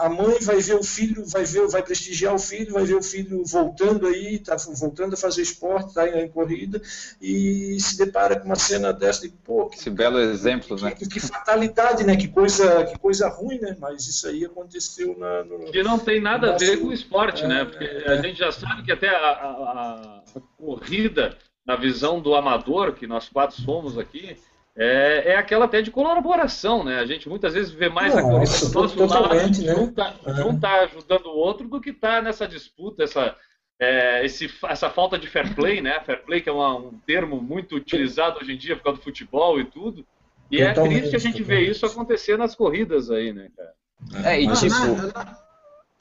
[0.00, 3.02] a mãe vai ver o filho, vai ver, vai prestigiar o filho, vai ver o
[3.02, 6.80] filho voltando aí, tá voltando a fazer esporte, tá em, em corrida,
[7.20, 10.92] e se depara com uma cena dessa, e, pô, que, Esse belo exemplo, né?
[10.92, 12.16] que, que fatalidade, né?
[12.16, 13.76] Que coisa, que coisa ruim, né?
[13.78, 17.44] Mas isso aí aconteceu na, no, Que não tem nada a ver com o esporte,
[17.44, 17.64] é, né?
[17.64, 18.08] Porque é.
[18.12, 23.06] a gente já sabe que até a, a- a corrida, na visão do amador, que
[23.06, 24.36] nós quatro somos aqui,
[24.76, 26.98] é, é aquela até de colaboração, né?
[26.98, 29.74] A gente muitas vezes vê mais a corrida Nossa, do nosso lado, né?
[29.74, 33.36] um tá, de um tá ajudando o outro do que tá nessa disputa, essa,
[33.80, 36.00] é, esse, essa falta de fair play, né?
[36.00, 39.04] Fair play que é uma- um termo muito utilizado hoje em dia por causa do
[39.04, 40.04] futebol e tudo.
[40.50, 43.72] E é Totalmente, triste a gente ver isso acontecer nas corridas aí, né, cara?
[44.28, 44.74] É, e Mas- tipo,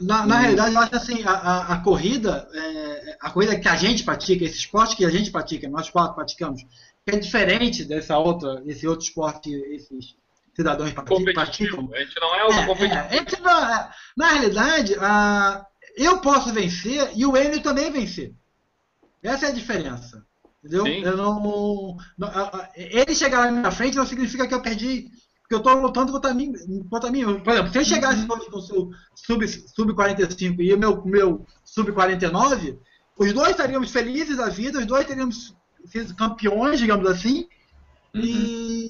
[0.05, 3.59] na, na- na- na realidade, eu acho assim, a, a- a corrida, é, a corrida
[3.59, 6.65] que a gente pratica, esse esporte que a gente pratica, nós quatro praticamos,
[7.05, 10.15] é diferente dessa outra, esse outro esporte que esses
[10.55, 11.89] cidadãos prati- praticam.
[11.93, 13.37] A gente não é o É, competitivo.
[13.37, 15.65] é, não- é, na realidade, a-
[15.97, 18.33] eu posso vencer e o Enio também vencer.
[19.21, 20.25] Essa é a diferença.
[20.63, 20.85] Entendeu?
[20.85, 21.03] Sim.
[21.03, 22.31] Eu não, não-
[22.75, 25.09] ele chegar na minha frente não significa que eu perdi.
[25.53, 26.53] Porque eu estou lutando contra mim,
[26.89, 27.39] contra mim.
[27.39, 31.05] Por exemplo, se eu chegasse hoje com o seu sub, sub 45 e o meu,
[31.05, 32.79] meu sub 49,
[33.17, 37.47] os dois estaríamos felizes da vida, os dois teríamos sido campeões, digamos assim,
[38.15, 38.89] e,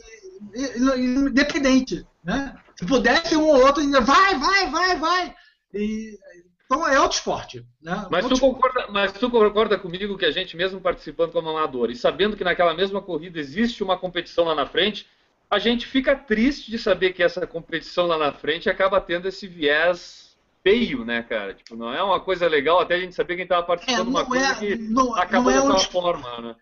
[0.55, 2.55] e- independente, né?
[2.75, 5.35] Se pudesse um ou outro, dizer, vai, vai, vai, vai.
[5.73, 6.17] E,
[6.65, 8.07] então é outro esporte, né?
[8.09, 11.91] Mas Outro tu, concorda, mas tu concorda comigo que a gente, mesmo participando como amador
[11.91, 15.05] e sabendo que naquela mesma corrida existe uma competição lá na frente,
[15.53, 19.47] a gente fica triste de saber que essa competição lá na frente acaba tendo esse
[19.47, 21.53] viés feio, né, cara?
[21.53, 24.09] Tipo, não é uma coisa legal até a gente saber quem estava É, participando de
[24.09, 26.55] uma coisa é, que não, acabou não é dessa es- forma, né?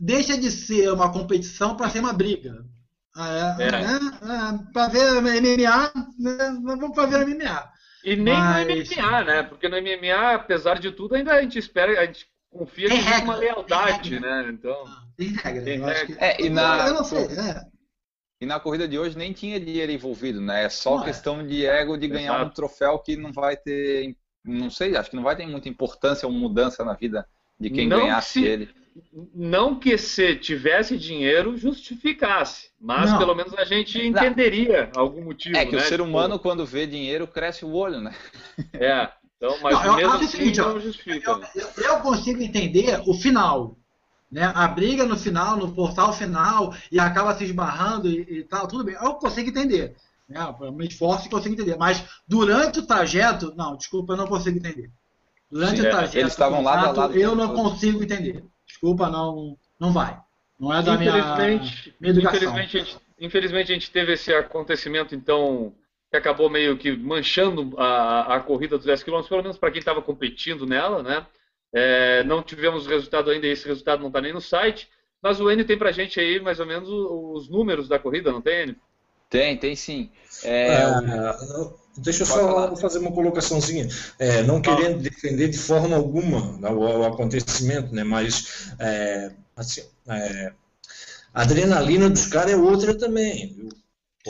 [0.00, 2.64] deixa de ser uma competição para ser uma briga.
[3.16, 4.72] Ah, É, É.
[4.72, 7.70] para ver MMA, né, vamos para ver MMA.
[8.04, 9.42] E nem Mas- no MMA, né?
[9.42, 13.22] Porque no MMA, apesar de tudo, ainda a gente espera, a gente confia que Tem
[13.24, 14.48] uma lealdade, né?
[14.52, 14.84] Então,
[15.16, 15.62] Tem regra.
[15.64, 16.16] Tem eu acho regra.
[16.16, 17.75] que- É, e na- Eu não sei, é.
[18.40, 20.64] E na corrida de hoje nem tinha dinheiro envolvido, né?
[20.64, 21.06] É só Não é.
[21.06, 22.50] questão de ego de ganhar Exato.
[22.50, 26.26] um troféu que não vai ter, não sei, acho que não vai ter muita importância
[26.26, 27.26] ou mudança na vida
[27.58, 28.68] de quem Não ganhasse se- ele.
[29.34, 33.18] não que se tivesse dinheiro justificasse, mas Não.
[33.18, 35.56] pelo menos a gente entenderia algum motivo.
[35.56, 35.84] É que o né?
[35.84, 38.14] ser Tipo, humano, quando vê dinheiro, cresce o olho, né?
[38.74, 39.08] É.
[39.38, 41.30] Então, mas Não, eu mesmo o assim seguinte, não justifica.
[41.54, 43.78] Eu, eu- eu consigo entender o final.
[44.30, 44.50] Né?
[44.54, 48.84] A briga no final, no portal final, e acaba se esbarrando e, e tal, tudo
[48.84, 48.94] bem.
[48.94, 49.94] Eu consigo entender.
[50.28, 50.54] Né?
[50.60, 51.76] Eu me esforço e consigo entender.
[51.76, 54.90] Mas durante o trajeto, não, desculpa, eu não consigo entender.
[55.50, 57.62] Durante Sim, o é, trajeto, eles estavam lado a contato, lado eu não todo.
[57.62, 58.44] consigo entender.
[58.66, 60.20] Desculpa, não, não vai.
[60.58, 62.36] Não é da minha, Infelizmente, minha educação.
[62.36, 65.72] infelizmente, a gente, infelizmente a gente teve esse acontecimento, então,
[66.10, 69.78] que acabou meio que manchando a, a corrida dos 10 km, pelo menos para quem
[69.78, 71.24] estava competindo nela, né?
[71.78, 74.88] É, não tivemos resultado ainda, esse resultado não está nem no site,
[75.22, 78.40] mas o Enio tem pra gente aí mais ou menos os números da corrida, não
[78.40, 78.76] tem, Enio?
[79.28, 80.10] Tem, tem sim.
[80.44, 81.36] É, Ah,
[81.98, 82.76] deixa eu só falar.
[82.76, 83.88] fazer uma colocaçãozinha.
[84.18, 88.04] É, não querendo defender de forma alguma o, o acontecimento, né?
[88.04, 90.52] Mas é, assim, é,
[91.34, 93.52] a adrenalina dos caras é outra também.
[93.54, 93.68] viu?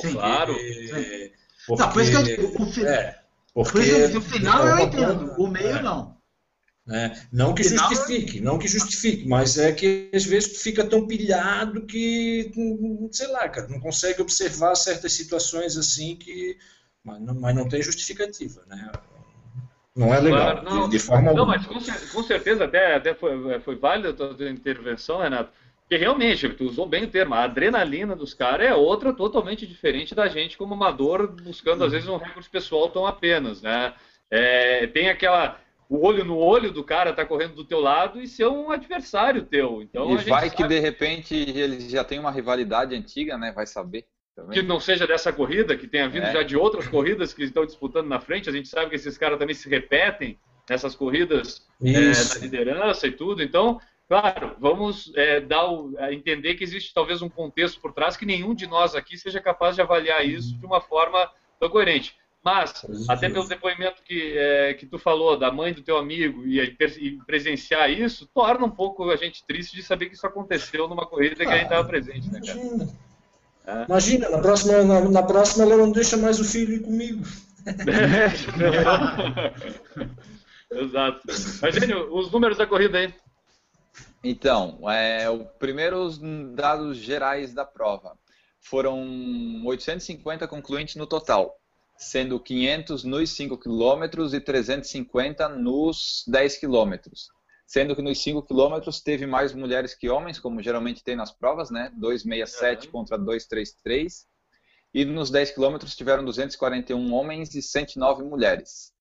[0.01, 0.15] Sim.
[0.15, 0.57] Claro.
[0.59, 1.31] é,
[1.69, 3.19] Não, por isso que eu porque- digo, o, fi- é,
[3.55, 5.83] por porque isso que o final é eu entendo, o meio é.
[5.83, 6.16] não.
[6.87, 7.27] Né?
[7.33, 11.85] Não que justifique, não que justifique, mas é que às vezes tu fica tão pilhado
[11.87, 12.51] que,
[13.11, 16.57] sei lá, cara, não consegue observar certas situações assim que.
[17.03, 18.91] Mas não, mas não tem justificativa, né?
[19.95, 20.89] Não é legal, não.
[20.89, 21.57] de, de forma Não, alguma.
[21.57, 25.51] mas com, cer- com certeza até, até foi, foi válida a tua intervenção, Renato.
[25.81, 30.15] Porque realmente, tu usou bem o termo, a adrenalina dos caras é outra totalmente diferente
[30.15, 33.95] da gente como amador, buscando às vezes um recorde pessoal tão apenas, né?
[34.31, 35.59] É, tem aquela.
[35.89, 39.45] O olho no olho do cara tá correndo do teu lado e ser um adversário
[39.45, 39.81] teu.
[39.83, 43.53] Então, a e gente vai que de repente eles já têm uma rivalidade antiga, né?
[43.53, 44.05] Vai saber.
[44.35, 44.53] Também.
[44.53, 46.33] que não seja dessa corrida, que tenha vindo É.
[46.33, 48.51] já de outras corridas que estão disputando na frente.
[48.51, 53.13] A gente sabe que esses caras também se repetem nessas corridas é, na liderança e
[53.13, 53.43] tudo.
[53.43, 58.15] Então, claro, vamos é, dar o, a entender que existe talvez um contexto por trás
[58.15, 62.15] que nenhum de nós aqui seja capaz de avaliar isso de uma forma tão coerente.
[62.47, 66.61] Mas, até pelo depoimento que, é, que tu falou da mãe do teu amigo e,
[66.61, 71.05] e presenciar isso, torna um pouco a gente triste de saber que isso aconteceu numa
[71.05, 72.57] corrida que a gente estava presente, né, cara?
[72.57, 72.89] Imagina.
[73.67, 73.85] É.
[73.87, 77.25] Imagina, na próxima, na, na próxima ela não deixa mais o filho ir comigo.
[80.71, 81.23] Exato.
[81.61, 83.13] Mas, Enio, os números da corrida aí.
[84.23, 86.21] Então, é, o primeiro os
[86.55, 88.17] dados gerais da prova.
[88.61, 89.05] Foram
[89.65, 91.57] 850 concluintes no total,
[91.99, 97.29] sendo 500 nos 5 quilômetros e 350 nos 10 quilômetros.
[97.67, 101.71] Sendo que nos 5 quilômetros teve mais mulheres que homens, como geralmente tem nas provas,
[101.71, 101.91] né?
[101.97, 102.93] 267 Uhum.
[102.93, 104.27] contra 233.
[104.95, 108.93] E nos 10 quilômetros tiveram 241 homens e 109 mulheres.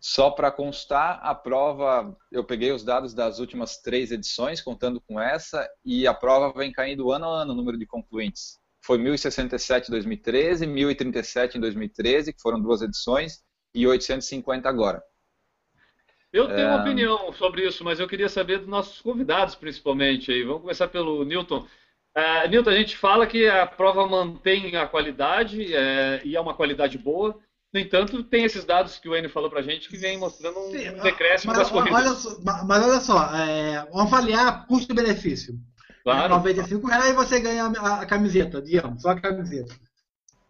[0.00, 5.20] Só para constar, a prova, eu peguei os dados das últimas três edições, contando com
[5.20, 8.58] essa, e a prova vem caindo ano a ano o número de concluintes.
[8.84, 13.40] Foi 1.067 em 2013, 1.037 em 2013, que foram duas edições,
[13.74, 15.02] e 850 agora.
[16.32, 16.66] Eu tenho É.
[16.68, 20.32] uma opinião sobre isso, mas eu queria saber dos nossos convidados, principalmente.
[20.32, 20.42] Aí.
[20.42, 21.66] Vamos começar pelo Newton.
[22.16, 26.54] Uh, Newton, a gente fala que a prova mantém a qualidade é, e é uma
[26.54, 27.38] qualidade boa.
[27.72, 30.70] No entanto, tem esses dados que o Enio falou pra gente que vem mostrando um
[30.70, 32.00] Sim, decréscimo mas, das corridas.
[32.00, 35.54] olha só, mas olha só, é, vamos avaliar custo-benefício.
[36.04, 36.34] Claro.
[36.34, 39.74] 95 reais e você ganha a, camiseta, digamos, só a camiseta.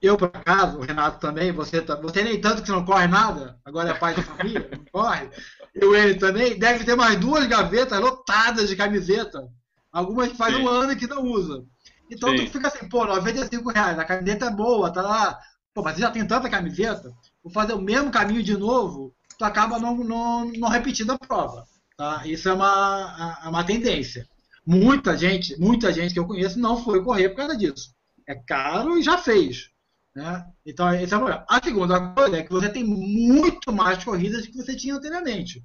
[0.01, 3.59] Eu, por acaso, o Renato também, você, você nem tanto que você não corre nada,
[3.65, 5.31] agora é pai de família, não corre.
[5.75, 9.47] Eu, ele também, deve ter mais duas gavetas lotadas de camiseta.
[9.93, 10.63] Algumas que faz Sim.
[10.63, 11.65] um ano que não usa.
[12.11, 12.47] Então Sim.
[12.47, 15.39] tu fica assim, pô, 95 reais, a camiseta é boa, tá lá.
[15.73, 17.13] Pô, mas você já tem tanta camiseta,
[17.43, 21.65] vou fazer o mesmo caminho de novo, tu acaba não, não, não repetindo a prova.
[21.97, 22.23] Tá?
[22.27, 24.27] Isso é uma, é uma tendência.
[24.65, 27.95] Muita gente, muita gente que eu conheço não foi correr por causa disso.
[28.27, 29.71] É caro e já fez.
[30.15, 30.47] Né?
[30.65, 31.45] Então, esse é o problema.
[31.49, 35.65] A segunda coisa é que você tem muito mais corridas que você tinha anteriormente.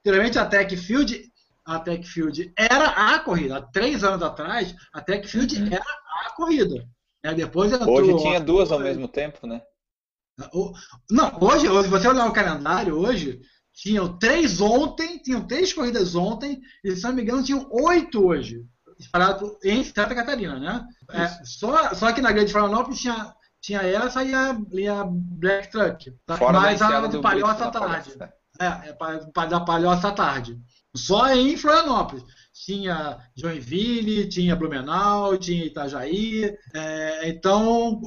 [0.00, 1.32] Anteriormente, a Tech Field,
[1.64, 3.56] a Tech Field era a corrida.
[3.56, 5.84] Há três anos atrás, a Tech Field era
[6.24, 6.86] a corrida.
[7.24, 7.34] Né?
[7.34, 9.60] Depois Hoje tinha duas ao mesmo tempo, né?
[11.10, 13.40] Não, hoje, hoje, se você olhar o calendário, hoje,
[13.76, 18.64] tinham três ontem, tinham três corridas ontem, e se não me engano, tinham oito hoje.
[18.98, 20.82] Espalhado em Santa Catarina, né?
[21.10, 25.70] É, só, só que na Grande Florianópolis tinha, tinha essa e a, e a Black
[25.70, 26.10] Truck.
[26.24, 26.38] Tá?
[26.38, 27.86] Fora a do do Palhoça à tarde.
[27.86, 28.32] palestra.
[28.58, 30.58] É, é da Palhoça à tarde.
[30.96, 32.24] Só em Florianópolis.
[32.54, 36.56] Tinha Joinville, tinha Blumenau, tinha Itajaí.
[36.74, 38.00] é, então,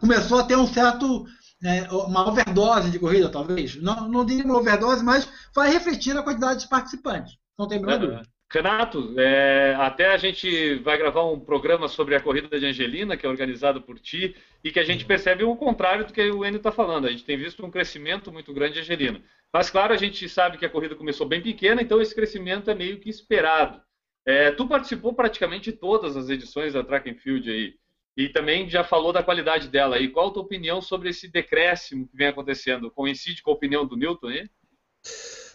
[0.00, 1.24] começou a ter um certo.
[1.66, 3.76] É, uma overdose de corrida, talvez.
[3.82, 7.36] Não, não diria uma overdose, mas vai refletir na quantidade de participantes.
[7.58, 8.00] Não tem a menor Uhum.
[8.00, 8.22] dúvida.
[8.52, 13.26] Renato, é, até a gente vai gravar um programa sobre a corrida de Angelina, que
[13.26, 16.58] é organizado por ti, e que a gente percebe o contrário do que o Enio
[16.58, 17.06] está falando.
[17.06, 19.20] A gente tem visto um crescimento muito grande de Angelina.
[19.52, 22.74] Mas, claro, a gente sabe que a corrida começou bem pequena, então esse crescimento é
[22.74, 23.80] meio que esperado.
[24.24, 27.74] É, tu participou praticamente de todas as edições da Track and Field aí,
[28.16, 29.98] e também já falou da qualidade dela.
[29.98, 32.90] E qual a tua opinião sobre esse decréscimo que vem acontecendo?
[32.90, 34.48] Coincide com a opinião do Newton aí?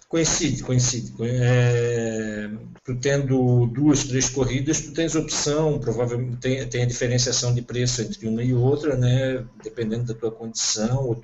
[0.07, 1.13] Coincide, coincide.
[1.21, 2.49] É,
[2.83, 8.01] tu tendo duas, três corridas, tu tens opção, provavelmente tem, tem a diferenciação de preço
[8.01, 9.45] entre uma e outra, né?
[9.63, 11.21] Dependendo da tua condição,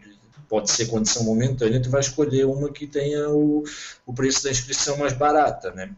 [0.47, 3.63] pode ser condição momentânea, tu vai escolher uma que tenha o,
[4.05, 5.93] o preço da inscrição mais barata, né?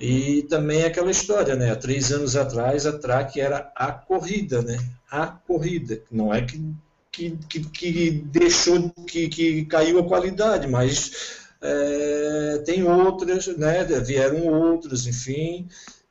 [0.00, 1.70] E também aquela história, né?
[1.70, 4.78] Há três anos atrás a track era a corrida, né?
[5.10, 6.02] A corrida.
[6.10, 6.74] Não é que,
[7.10, 14.46] que, que, que deixou, que, que caiu a qualidade, mas é, tem outras, né, vieram
[14.46, 15.66] outras, enfim,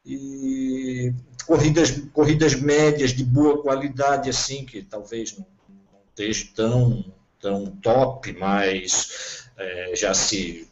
[0.05, 1.13] e
[1.45, 7.05] corridas, corridas médias de boa qualidade, assim, que talvez não, não esteja tão,
[7.39, 10.66] tão top, mas é, já se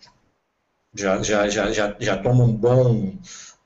[0.96, 3.18] já, já, já, já, já toma um bom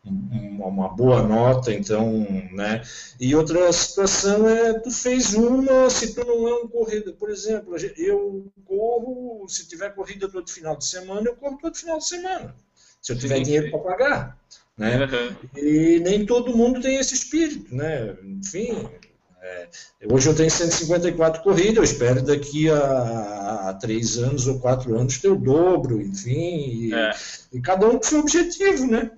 [0.04, 2.82] uma boa nota, então, né?
[3.20, 7.76] E outra situação é, tu fez uma, se tu não é um corrida, por exemplo,
[7.98, 12.56] eu corro, se tiver corrida todo final de semana, eu corro todo final de semana,
[13.02, 14.38] se eu tiver sim, dinheiro para pagar,
[14.78, 15.06] né?
[15.06, 15.36] Uhum.
[15.58, 18.16] E nem todo mundo tem esse espírito, né?
[18.24, 18.90] Enfim,
[19.42, 19.70] é,
[20.12, 25.18] hoje eu tenho 154 corridas, eu espero daqui a, a três anos ou quatro anos
[25.20, 27.12] ter o dobro, enfim, e, é.
[27.54, 29.12] e cada um com seu objetivo, né?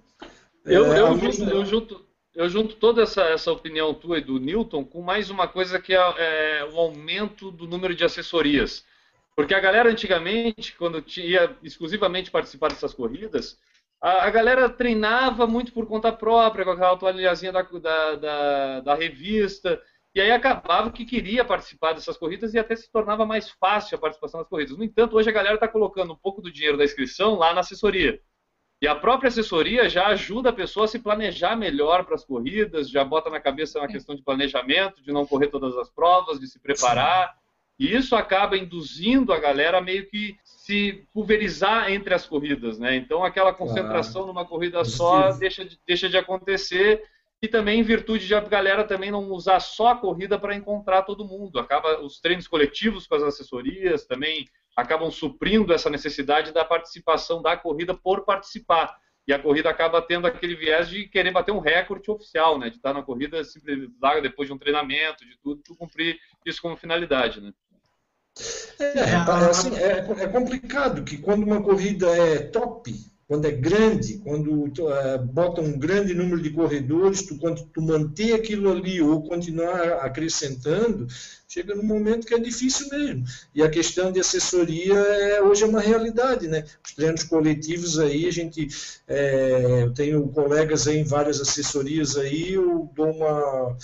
[0.63, 2.05] Eu, é, eu, junto, eu, junto,
[2.35, 5.93] eu junto toda essa, essa opinião tua e do Newton com mais uma coisa que
[5.93, 8.83] é, é o aumento do número de assessorias.
[9.35, 13.57] Porque a galera antigamente, quando ia exclusivamente participar dessas corridas,
[13.99, 18.95] a, a galera treinava muito por conta própria, com aquela toalhazinha da, da, da, da
[18.95, 19.81] revista,
[20.13, 23.99] e aí acabava que queria participar dessas corridas e até se tornava mais fácil a
[23.99, 24.77] participação das corridas.
[24.77, 27.61] No entanto, hoje a galera está colocando um pouco do dinheiro da inscrição lá na
[27.61, 28.19] assessoria.
[28.81, 32.89] E a própria assessoria já ajuda a pessoa a se planejar melhor para as corridas,
[32.89, 36.47] já bota na cabeça uma questão de planejamento, de não correr todas as provas, de
[36.47, 37.33] se preparar.
[37.79, 42.95] E isso acaba induzindo a galera a meio que se pulverizar entre as corridas, né?
[42.95, 47.01] Então aquela concentração numa corrida só deixa de, deixa de acontecer
[47.41, 51.01] e também em virtude de a galera também não usar só a corrida para encontrar
[51.01, 51.59] todo mundo.
[51.59, 57.57] Acaba os treinos coletivos com as assessorias também acabam suprindo essa necessidade da participação da
[57.57, 58.95] corrida por participar.
[59.27, 62.69] E a corrida acaba tendo aquele viés de querer bater um recorde oficial, né?
[62.69, 63.41] De estar na corrida
[64.21, 67.51] depois de um treinamento, de tudo, tu cumprir isso como finalidade, né?
[68.79, 69.15] É, é,
[69.49, 72.93] assim, é, é complicado que quando uma corrida é top,
[73.31, 78.33] quando é grande, quando uh, bota um grande número de corredores, tu, quando tu manter
[78.33, 81.07] aquilo ali ou continuar acrescentando,
[81.47, 83.23] chega num momento que é difícil mesmo.
[83.55, 86.65] E a questão de assessoria é, hoje é uma realidade, né?
[86.85, 88.67] Os treinos coletivos aí, a gente,
[89.07, 93.77] é, eu tenho colegas em várias assessorias aí, eu dou uma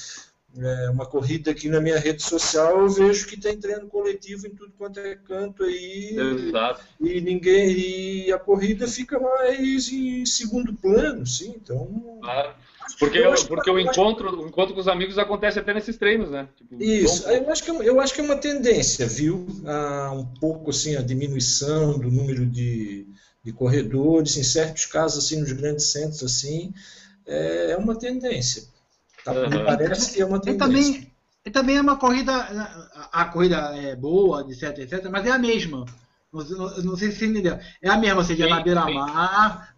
[0.60, 4.52] é, uma corrida aqui na minha rede social, eu vejo que tem treino coletivo em
[4.52, 6.16] tudo quanto é canto aí.
[6.18, 6.84] Exato.
[7.00, 7.70] E ninguém.
[7.70, 11.54] E a corrida fica mais em segundo plano, sim.
[11.56, 12.20] Então.
[12.22, 12.56] Claro.
[13.00, 16.48] Porque, porque o, encontro, o encontro com os amigos acontece até nesses treinos, né?
[16.56, 17.32] Tipo, Isso, bom...
[17.32, 19.46] eu, acho que, é eu acho que é uma tendência, viu?
[19.66, 23.06] A, um pouco assim, a diminuição do número de,
[23.44, 26.74] de corredores, em certos casos, assim, nos grandes centros, assim,
[27.26, 28.64] é, é uma tendência.
[29.28, 29.34] Tá?
[29.34, 29.50] Uhum.
[29.50, 30.56] Me parece que é uma tendência.
[30.56, 31.12] E também,
[31.46, 35.38] e também é uma corrida, a, a corrida é boa, etc, etc, mas é a
[35.38, 35.86] mesma.
[36.32, 37.60] Não, não, não sei se você entendeu.
[37.82, 39.74] É a mesma, ou seja, sim, na beira-mar,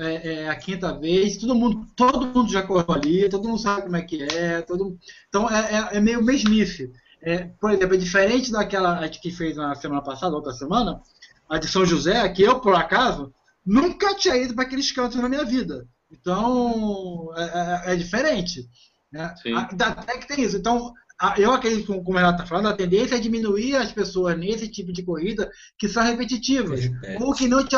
[0.00, 3.60] é, é, é, a quinta vez, todo mundo, todo mundo já correu ali, todo mundo
[3.60, 6.92] sabe como é que é, todo, então é, é, é meio mesmice.
[7.20, 11.00] É, por exemplo, é diferente daquela que fez na semana passada, outra semana,
[11.48, 13.32] a de São José, que eu, por acaso,
[13.64, 15.86] nunca tinha ido para aqueles cantos na minha vida.
[16.12, 18.68] Então, é, é, é diferente.
[19.10, 19.34] Né?
[19.80, 20.56] Até que tem isso.
[20.56, 20.92] Então,
[21.36, 24.92] eu acredito, como o Renato está falando, a tendência é diminuir as pessoas nesse tipo
[24.92, 26.90] de corrida que são repetitivas,
[27.20, 27.76] ou que não te,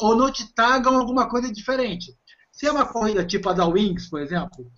[0.00, 2.12] ou não te tragam alguma coisa diferente.
[2.52, 4.70] Se é uma corrida tipo a da Wings, por exemplo,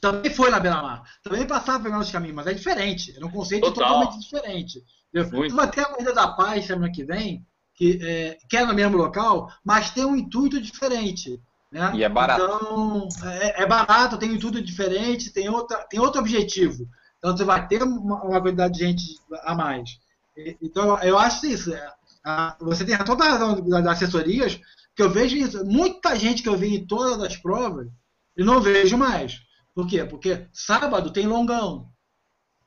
[0.00, 3.64] também foi na Beira-Mar, também passava pelo nosso caminho, mas é diferente, é um conceito
[3.72, 3.88] Total.
[3.88, 4.82] totalmente diferente.
[5.48, 8.74] Tu vai ter a corrida da paz semana que vem, que é, que é no
[8.74, 11.40] mesmo local, mas tem um intuito diferente.
[11.74, 11.90] Né?
[11.96, 12.44] E é barato.
[12.44, 16.88] Então, é, é, barato, tem tudo diferente, tem, outra, tem outro objetivo.
[17.18, 19.02] Então, você vai ter uma, uma quantidade de gente
[19.42, 19.98] a mais.
[20.62, 21.74] Então, eu acho isso.
[21.74, 21.92] É,
[22.60, 24.60] você tem toda a razão das assessorias,
[24.94, 25.66] que eu vejo isso.
[25.66, 27.88] Muita gente que eu vi em todas as provas,
[28.36, 29.40] e não vejo mais.
[29.74, 30.04] Por quê?
[30.04, 31.88] Porque sábado tem longão.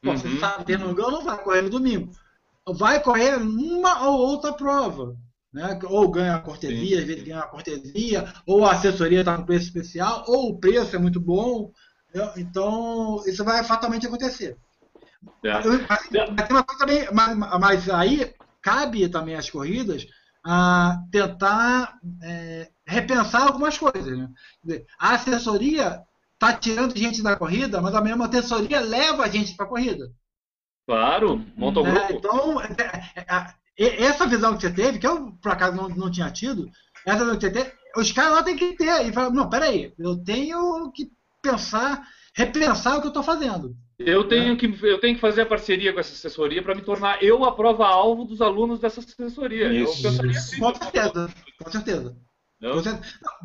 [0.03, 0.17] Pô, Uhum.
[0.17, 2.11] Se sábado tem longão, não vai correr no domingo.
[2.67, 5.15] Vai correr uma ou outra prova.
[5.57, 5.79] Né?
[5.85, 9.65] Ou ganha a cortesia, às vezes ganha a cortesia, ou a assessoria está com preço
[9.65, 11.71] especial, ou o preço é muito bom.
[12.09, 12.31] entendeu?
[12.37, 14.55] Então, isso vai fatalmente acontecer.
[15.43, 15.53] É.
[15.53, 20.05] Mas, também, mas, mas aí cabe também às corridas
[20.45, 24.15] a tentar é, repensar algumas coisas.
[24.15, 24.29] Né?
[24.99, 26.03] A assessoria
[26.35, 30.07] está tirando gente da corrida, mas a mesma assessoria leva a gente para a corrida.
[30.85, 32.13] Claro, monta um É, grupo.
[32.13, 32.67] então, é,
[33.15, 36.31] é, é, e- essa visão que você teve, que eu por acaso não, não tinha
[36.31, 36.69] tido,
[37.05, 39.07] essa visão que você teve, os caras lá têm que ter.
[39.07, 41.11] E falar, não, peraí, eu tenho que
[41.41, 42.03] pensar,
[42.35, 43.75] repensar o que eu estou fazendo.
[43.99, 47.23] Eu tenho, que, eu tenho que fazer a parceria com essa assessoria para me tornar
[47.23, 49.73] eu a prova-alvo dos alunos dessa assessoria.
[49.73, 50.05] Isso.
[50.05, 50.59] Eu pensaria assim.
[50.59, 52.17] Com certeza, com certeza.
[52.59, 52.73] Não?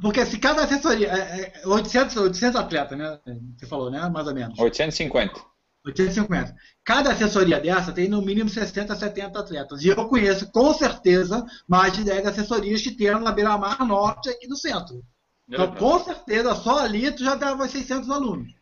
[0.01, 1.09] Porque se cada assessoria.
[1.09, 3.19] É, é 800, 800 atletas, né?
[3.57, 4.09] Você falou, né?
[4.09, 4.59] Mais ou menos.
[4.59, 5.52] 850.
[5.85, 6.55] 850.
[6.85, 9.83] Cada assessoria dessa tem no mínimo 60, 70 atletas.
[9.85, 14.47] E eu conheço, com certeza, mais de 10 assessorias que tem na Beira-Mar Norte aqui
[14.47, 15.03] no centro.
[15.49, 18.53] Então, com certeza, só ali tu já dava 600 alunos.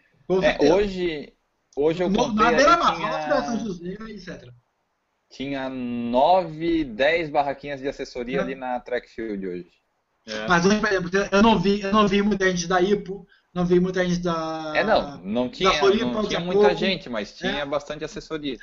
[0.43, 1.33] É, hoje,
[1.77, 4.49] hoje eu No- contei na Beira-Mar, só na São tinha, José, etc.
[5.31, 8.41] tinha 9, 10 barraquinhas de assessoria É.
[8.41, 9.67] ali na track field hoje.
[10.27, 10.47] É.
[10.49, 13.65] Mas hoje, por exemplo, eu não vi, eu não vi muita gente da IPO, não
[13.65, 14.73] vi muita gente da.
[14.75, 16.77] É, não, não tinha, Floripa, não tinha muita pouco.
[16.77, 17.67] gente, mas tinha É.
[17.67, 18.57] bastante assessoria.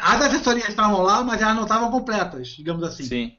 [0.00, 3.04] As assessorias estavam lá, mas elas não estavam completas, digamos assim.
[3.04, 3.36] Sim,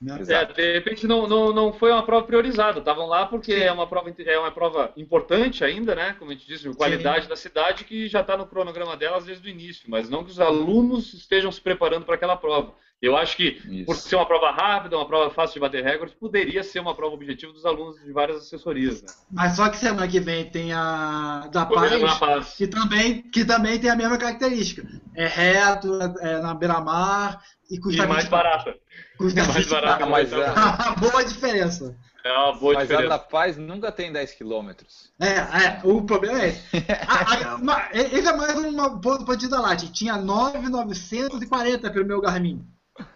[0.00, 0.16] né?
[0.16, 0.54] É, exato.
[0.54, 2.78] de repente não, não, não foi uma prova priorizada.
[2.78, 3.62] Estavam lá porque Sim.
[3.62, 6.14] é uma, prova, é uma prova importante ainda, né?
[6.18, 9.46] Como a gente disse, de qualidade da cidade que já está no cronograma delas desde
[9.48, 12.74] o início, mas não que os alunos estejam se preparando para aquela prova.
[13.00, 13.52] Eu acho que,
[13.84, 14.08] por Isso.
[14.08, 17.52] ser uma prova rápida, uma prova fácil de bater recorde, poderia ser uma prova objetiva
[17.52, 19.00] dos alunos de várias assessorias.
[19.02, 19.08] Né?
[19.30, 22.54] Mas só que semana que vem tem a da Paz, Paz.
[22.56, 24.84] que também, que também tem a mesma característica.
[25.14, 27.40] É reto, é na beira-mar
[27.70, 28.74] e custa E mais 20 barata.
[29.16, 30.04] Custa É mais 20 barata.
[30.04, 31.96] Ah, mas é- Uma boa diferença.
[32.24, 33.08] É uma boa Mas a diferença.
[33.10, 35.12] da Paz nunca tem 10 quilômetros.
[35.20, 36.62] É, é, o problema é esse.
[37.06, 39.88] A- a- uma- esse é mais uma ponto ponto da Light.
[39.92, 42.66] Tinha 9,940 pelo meu Garmin.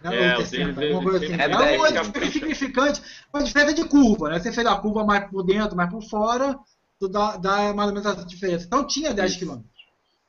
[0.01, 1.37] Né, É, o 60, dele- alguma coisa assim.
[1.37, 3.01] dele- É, é uma 10, diferença significante,
[3.33, 4.39] uma diferença de curva, né?
[4.39, 6.57] Você fez a curva mais por dentro, mais por fora,
[6.99, 8.65] tu dá, dá mais ou menos essa diferença.
[8.65, 9.61] Então tinha 10 km.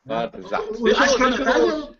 [0.09, 0.65] Ah, Exato.
[0.81, 1.95] O- Deixa eu- deixa eu- quilometragens.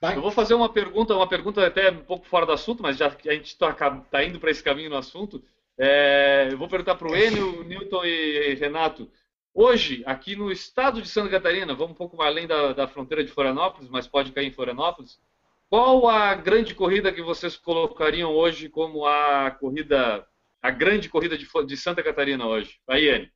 [0.00, 0.16] Vai.
[0.16, 3.10] Eu vou fazer uma pergunta, uma pergunta até um pouco fora do assunto, mas já
[3.10, 3.74] que a gente está
[4.24, 5.42] indo para esse caminho no assunto,
[5.76, 9.10] é, eu vou perguntar para o Enio, Newton e Renato.
[9.52, 13.32] Hoje, aqui no estado de Santa Catarina, vamos um pouco além da, da fronteira de
[13.32, 15.18] Florianópolis, mas pode cair em Florianópolis,
[15.70, 20.26] qual a grande corrida que vocês colocariam hoje como a corrida,
[20.62, 22.78] a grande corrida de, de Santa Catarina hoje?
[22.88, 23.30] Aí, Enio.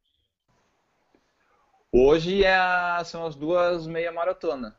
[1.93, 4.75] Hoje é a- são as duas meia maratona.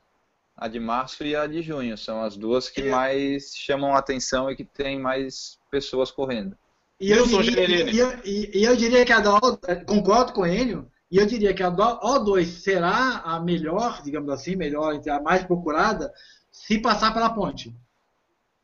[0.56, 1.98] A de março e a de junho.
[1.98, 2.90] São as duas que É.
[2.90, 6.58] mais chamam a atenção e que tem mais pessoas correndo.
[7.00, 10.46] E eu, diria, e, eu- e- e eu diria que a da O, concordo com
[10.46, 15.22] ele, e eu diria que a da O2 será a melhor, digamos assim, melhor, a
[15.22, 16.12] mais procurada,
[16.54, 17.76] se passar pela ponte.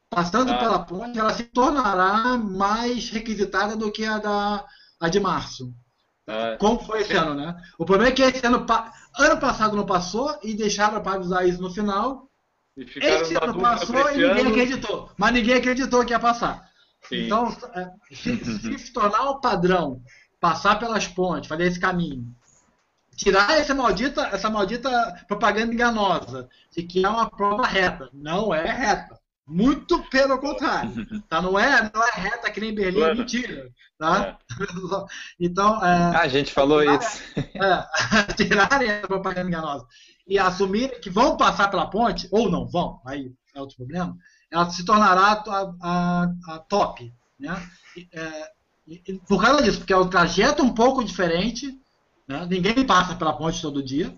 [0.09, 0.57] Passando Ah.
[0.57, 4.65] pela ponte, ela se tornará mais requisitada do que a da
[5.01, 5.73] a de março.
[6.27, 7.55] Ah, Como foi esse ano, né?
[7.77, 8.65] O problema é que esse ano,
[9.17, 12.29] ano passado não passou e deixaram para usar isso no final.
[12.77, 14.49] e Esse ano passou e ninguém ano.
[14.49, 15.11] acreditou.
[15.17, 16.69] Mas ninguém acreditou que ia passar.
[17.07, 17.25] Sim.
[17.25, 20.01] Então, é, se se tornar o padrão,
[20.39, 22.25] passar pelas pontes, fazer esse caminho,
[23.19, 24.89] tirar essa maldita, essa maldita
[25.27, 28.09] propaganda enganosa de que é uma prova reta.
[28.13, 29.19] Não é reta.
[29.45, 30.91] Muito pelo contrário.
[31.27, 31.41] Tá?
[31.41, 33.15] Não, é, não é reta que nem Berlim, é Plana.
[33.15, 33.69] mentira.
[33.97, 34.37] Tá?
[34.61, 35.03] É.
[35.39, 37.21] Então, é, Ah, a gente falou isso.
[37.35, 39.85] é, tirarem essa propaganda enganosa
[40.27, 44.15] e assumir que vão passar pela ponte, ou não vão, aí é outro problema,
[44.51, 47.11] ela se tornará a, a- a top.
[47.39, 47.69] Né?
[47.97, 48.51] E, é,
[48.87, 51.75] e por causa disso, porque é um trajeto um pouco diferente,
[52.29, 52.47] né?
[52.49, 54.15] ninguém passa pela ponte todo dia.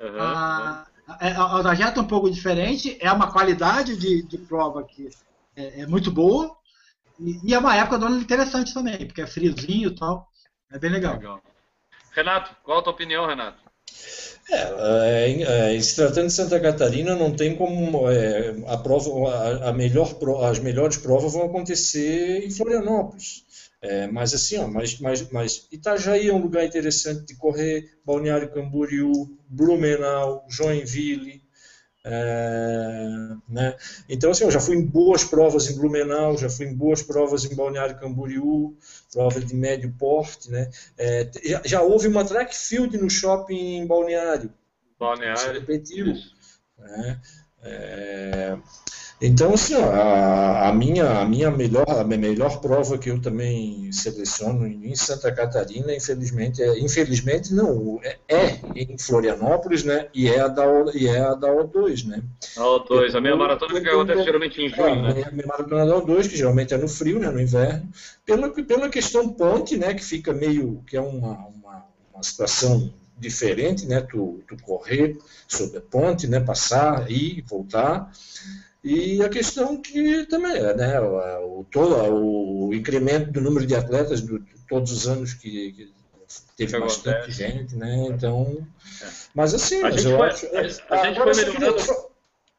[0.00, 0.86] Aham, A,
[1.20, 5.10] é, é um trajeto um pouco diferente, é uma qualidade de, de prova que
[5.54, 6.56] é, é muito boa,
[7.20, 10.28] e, e é uma época do ano interessante também, porque é friozinho e tal,
[10.72, 11.14] é bem legal.
[11.14, 11.42] Legal.
[12.12, 13.62] Renato, qual a tua opinião, Renato?
[14.50, 19.68] É, é, é, se tratando de Santa Catarina, não tem como é, a prova, a,
[19.70, 20.08] a melhor,
[20.44, 23.44] as melhores provas vão acontecer em Florianópolis.
[23.82, 28.52] É, mas assim, ó, mas, mas, mas Itajaí é um lugar interessante de correr, Balneário
[28.52, 31.42] Camboriú, Blumenau, Joinville,
[32.04, 33.08] É,
[33.48, 33.76] né?
[34.08, 37.44] Então, assim, eu já fui em boas provas em Blumenau, já fui em boas provas
[37.44, 38.76] em Balneário Camboriú,
[39.12, 40.70] prova de médio porte, né?
[40.96, 44.52] É, já, já, houve uma track field no shopping em Balneário.
[44.98, 45.40] Balneário.
[45.40, 46.14] Se repetiu.
[46.78, 47.20] Né?
[47.62, 48.58] É,
[49.22, 54.66] então, assim, a, a, minha, a minha melhor, a melhor prova que eu também seleciono
[54.66, 60.08] em Santa Catarina, infelizmente, é, infelizmente não, é, é em Florianópolis, né?
[60.12, 62.20] E é a da, e é a da O2, né?
[62.56, 65.24] A O2, a minha maratona que acontece geralmente em junho, é, né?
[65.24, 67.30] A minha maratona da O2, que geralmente é no frio, né?
[67.30, 67.88] No inverno,
[68.26, 69.94] pela, pela questão ponte, né?
[69.94, 74.00] Que fica meio, que é uma, uma, uma situação diferente, né?
[74.00, 75.16] Tu, tu correr
[75.46, 76.40] sobre a ponte, né?
[76.40, 78.10] Passar, ir, voltar.
[78.84, 84.20] E a questão que também é, né, o, o, o incremento do número de atletas
[84.20, 85.92] de todos os anos que, que
[86.56, 88.06] teve bastante gente, né?
[88.08, 88.66] Então,
[89.02, 89.06] é.
[89.34, 90.46] mas assim, mas eu foi, acho,
[90.88, 91.80] a, a gente foi melhorando.
[91.80, 92.12] Só,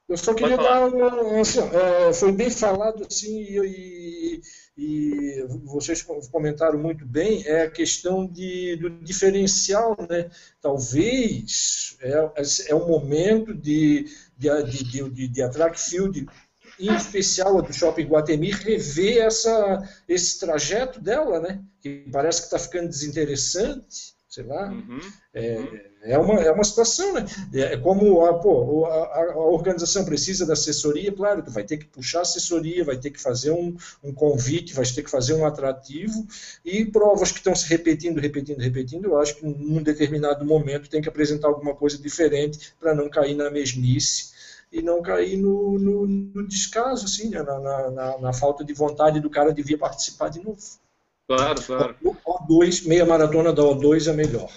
[0.08, 4.42] eu só queria dar uma, assim, é, foi bem falado assim e,
[4.78, 10.30] e, vocês comentaram muito bem é a questão de, do diferencial, né?
[10.62, 12.32] Talvez é,
[12.68, 14.06] é o momento de
[14.64, 15.42] de, de, de, de
[15.76, 16.28] field,
[16.80, 21.62] em especial a do Shopping Guatemi, rever essa, esse trajeto dela, né?
[21.82, 24.70] Que parece que está ficando desinteressante, sei lá.
[24.70, 25.00] Uhum.
[25.36, 27.26] É, é, uma, é uma situação, né?
[27.54, 31.86] É como a, pô, a, a, organização precisa da assessoria, claro, tu vai ter que
[31.86, 36.28] puxar assessoria, vai ter que fazer um, um convite, vai ter que fazer um atrativo,
[36.66, 41.02] e provas que estão se repetindo, repetindo, repetindo, eu acho que num determinado momento tem
[41.02, 44.33] que apresentar alguma coisa diferente para não cair na mesmice
[44.74, 47.44] e não cair no, no, no descaso, assim, né?
[47.44, 47.60] na,
[47.92, 50.60] na, na, falta de vontade do cara de vir participar de novo.
[51.28, 51.96] Claro, claro.
[52.04, 54.50] O O2, meia maratona da O2 é melhor.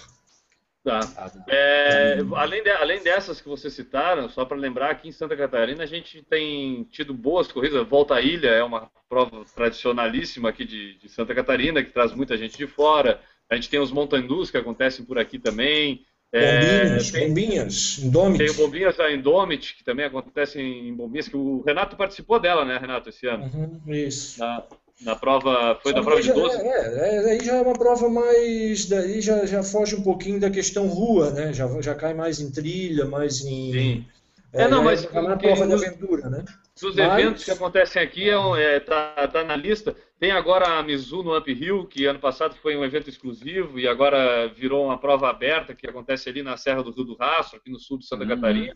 [0.83, 1.01] Tá.
[1.47, 5.83] É, além, de, além dessas que vocês citaram, só para lembrar, aqui em Santa Catarina
[5.83, 7.87] a gente tem tido boas corridas.
[7.87, 12.35] Volta à Ilha é uma prova tradicionalíssima aqui de, de Santa Catarina, que traz muita
[12.37, 13.21] gente de fora.
[13.49, 16.05] A gente tem os Montanus que acontecem por aqui também.
[16.33, 18.37] Bombinhas, é, tem, bombinhas, Indomit.
[18.37, 22.77] Tem Bombinhas da Indomit, que também acontece em Bombinhas, que o Renato participou dela, né,
[22.77, 23.49] Renato, esse ano?
[23.53, 24.39] Uhum, isso.
[24.39, 24.63] Na,
[25.01, 26.57] na prova, foi Só da prova de 12?
[26.57, 30.49] É, é, aí já é uma prova mais, daí já, já foge um pouquinho da
[30.49, 33.71] questão rua, né, já, já cai mais em trilha, mais em...
[33.71, 34.05] Sim.
[34.53, 35.03] É, é não, mas...
[35.03, 36.45] É uma prova de aventura, né?
[36.81, 37.19] Dos mas...
[37.19, 41.85] eventos que acontecem aqui, é, é, tá, tá na lista, tem agora a Mizuno Uphill,
[41.85, 46.29] que ano passado foi um evento exclusivo e agora virou uma prova aberta que acontece
[46.29, 48.29] ali na Serra do Rio do Rastro, aqui no sul de Santa uhum.
[48.29, 48.75] Catarina.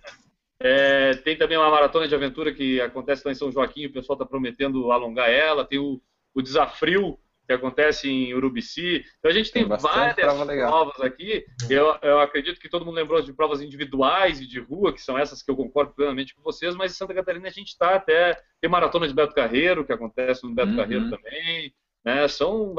[0.59, 4.15] É, tem também uma maratona de aventura que acontece lá em São Joaquim, o pessoal
[4.15, 5.65] está prometendo alongar ela.
[5.65, 5.99] Tem o,
[6.36, 7.17] o Desafrio,
[7.51, 9.03] que acontece em Urubici.
[9.19, 11.45] Então a gente tem, tem várias prova provas aqui.
[11.69, 15.17] Eu, eu, acredito que todo mundo lembrou de provas individuais e de rua, que são
[15.17, 18.41] essas que eu concordo plenamente com vocês, mas em Santa Catarina a gente está até.
[18.61, 20.77] Tem maratona de Beto Carreiro, que acontece no Beto uhum.
[20.77, 21.73] Carreiro também.
[22.05, 22.27] Né?
[22.27, 22.73] São,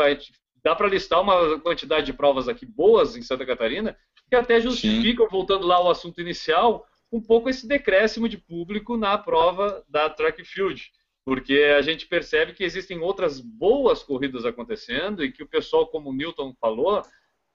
[0.64, 3.96] dá para listar uma quantidade de provas aqui boas em Santa Catarina,
[4.28, 5.32] que até justificam, Sim.
[5.32, 10.42] voltando lá ao assunto inicial, um pouco esse decréscimo de público na prova da track
[10.44, 10.90] field
[11.24, 16.10] porque a gente percebe que existem outras boas corridas acontecendo e que o pessoal, como
[16.10, 17.02] o Newton falou,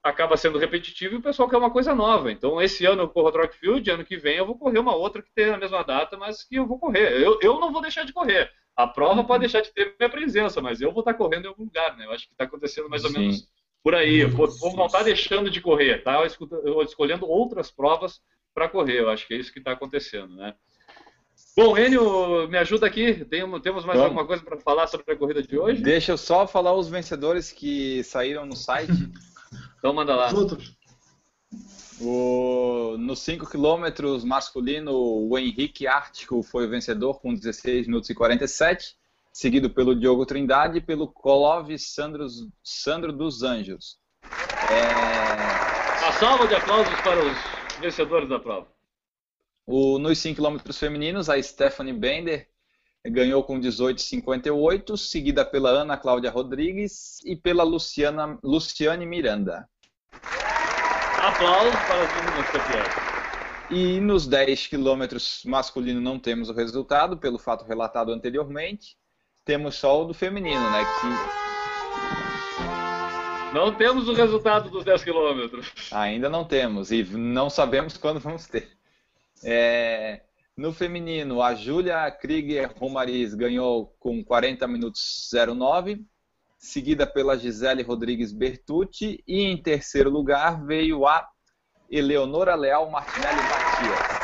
[0.02, 2.32] acaba sendo repetitivo e o pessoal quer uma coisa nova.
[2.32, 5.22] Então, esse ano eu corro a Trackfield, ano que vem eu vou correr uma outra
[5.22, 7.12] que tem a mesma data, mas que eu vou correr.
[7.22, 8.50] Eu, eu não vou deixar de correr.
[8.76, 11.64] A prova pode deixar de ter minha presença, mas eu vou estar correndo em algum
[11.64, 12.06] lugar, né?
[12.06, 13.18] Eu acho que está acontecendo mais ou Sim.
[13.18, 13.48] menos
[13.82, 14.24] por aí.
[14.24, 16.24] Vou, vou não estar deixando de correr, tá?
[16.64, 18.20] Eu escolhendo outras provas
[18.54, 19.00] para correr.
[19.00, 20.54] Eu acho que é isso que está acontecendo, né?
[21.58, 23.24] Bom, Enio, me ajuda aqui.
[23.24, 24.04] Tem, temos mais Vamos.
[24.04, 25.82] alguma coisa para falar sobre a corrida de hoje?
[25.82, 28.92] Deixa eu só falar os vencedores que saíram no site.
[29.76, 30.30] então manda lá.
[32.00, 38.14] O, nos 5 km masculino, o Henrique Ártico foi o vencedor com 16 minutos e
[38.14, 38.94] 47,
[39.32, 42.24] seguido pelo Diogo Trindade e pelo Kolov Sandro,
[42.62, 43.98] Sandro dos Anjos.
[44.70, 46.06] É...
[46.06, 48.77] A salva de aplausos para os vencedores da prova.
[49.70, 52.48] O, nos 5 km femininos, a Stephanie Bender
[53.04, 59.68] ganhou com 18,58, seguida pela Ana Cláudia Rodrigues e pela Luciana, Luciane Miranda.
[61.20, 62.88] Aplausos para as meninas campeãs.
[63.70, 68.96] E nos 10 quilômetros masculino não temos o resultado, pelo fato relatado anteriormente.
[69.44, 70.82] Temos só o do feminino, né?
[70.82, 71.08] Que...
[73.54, 75.70] Não temos o resultado dos 10 quilômetros.
[75.92, 78.77] Ainda não temos e não sabemos quando vamos ter.
[79.44, 80.22] É,
[80.56, 86.04] no feminino, a Júlia Krieger Romariz ganhou com 40 minutos 09,
[86.58, 91.28] seguida pela Gisele Rodrigues Bertucci, e em terceiro lugar veio a
[91.88, 94.18] Eleonora Leal Martinelli Matias.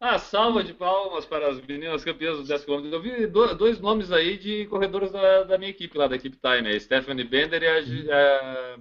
[0.00, 2.84] Ah, salva de palmas para as meninas campeãs dos 10 km.
[2.90, 6.68] Eu vi dois nomes aí de corredores da, da minha equipe lá, da equipe Time,
[6.74, 7.78] a Stephanie Bender e a,
[8.16, 8.78] a,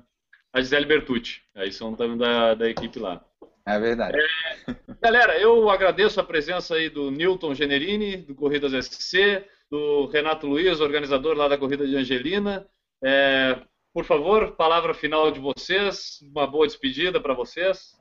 [0.53, 1.41] a Gisele Bertucci.
[1.55, 3.26] Aí são também da, da equipe lá.
[3.67, 4.17] É verdade.
[4.17, 10.47] É, galera, eu agradeço a presença aí do Newton Generini, do Corridas SC, do Renato
[10.47, 12.65] Luiz, organizador lá da Corrida de Angelina.
[13.03, 13.59] É,
[13.93, 17.97] por favor, palavra final de vocês, uma boa despedida para vocês.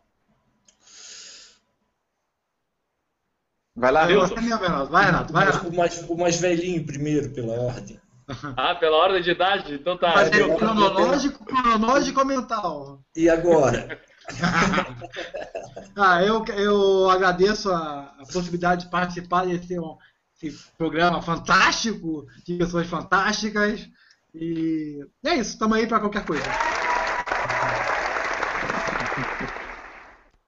[3.75, 4.35] Vai lá, Newton.
[4.37, 5.69] Vai, Renato, vai, Renato.
[5.69, 8.01] O mais, o mais velhinho primeiro, pela ordem.
[8.57, 9.75] Ah, pela ordem de idade?
[9.75, 10.13] Então tá.
[10.17, 13.01] Mas é cronológico, cronológico ou mental?
[13.15, 14.01] E agora?
[15.97, 19.97] ah, eu, eu agradeço a, a possibilidade de participar desse um,
[20.43, 23.89] esse programa fantástico, de pessoas fantásticas.
[24.35, 26.45] E é isso, estamos aí para qualquer coisa.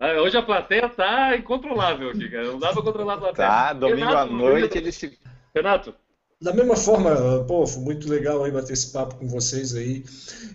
[0.00, 2.44] Ah, hoje a plateia tá incontrolável aqui, cara.
[2.44, 3.48] Não dá para controlar a plateia.
[3.48, 5.18] Tá, domingo Renato, à noite ele se.
[5.54, 5.94] Renato,
[6.40, 10.04] da mesma forma, pô, foi muito legal aí bater esse papo com vocês aí.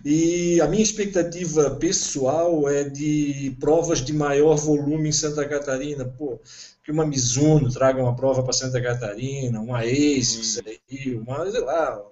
[0.04, 6.06] E a minha expectativa pessoal é de provas de maior volume em Santa Catarina.
[6.06, 6.40] Pô,
[6.82, 10.62] que uma Mizuno traga uma prova para Santa Catarina, uma ASICS hum.
[10.66, 12.02] aí, uma, sei lá,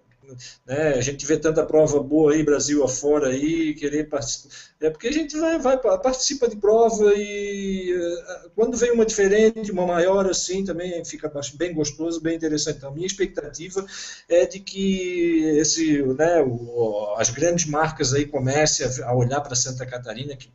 [0.67, 0.95] né?
[0.95, 4.55] A gente vê tanta prova boa aí, Brasil afora aí, querer participar.
[4.81, 9.71] É porque a gente vai, vai participa de prova e uh, quando vem uma diferente,
[9.71, 12.79] uma maior assim, também fica bem gostoso, bem interessante.
[12.79, 13.85] Então, a minha expectativa
[14.29, 19.55] é de que esse, né, o, as grandes marcas aí comecem a, a olhar para
[19.55, 20.51] Santa Catarina, que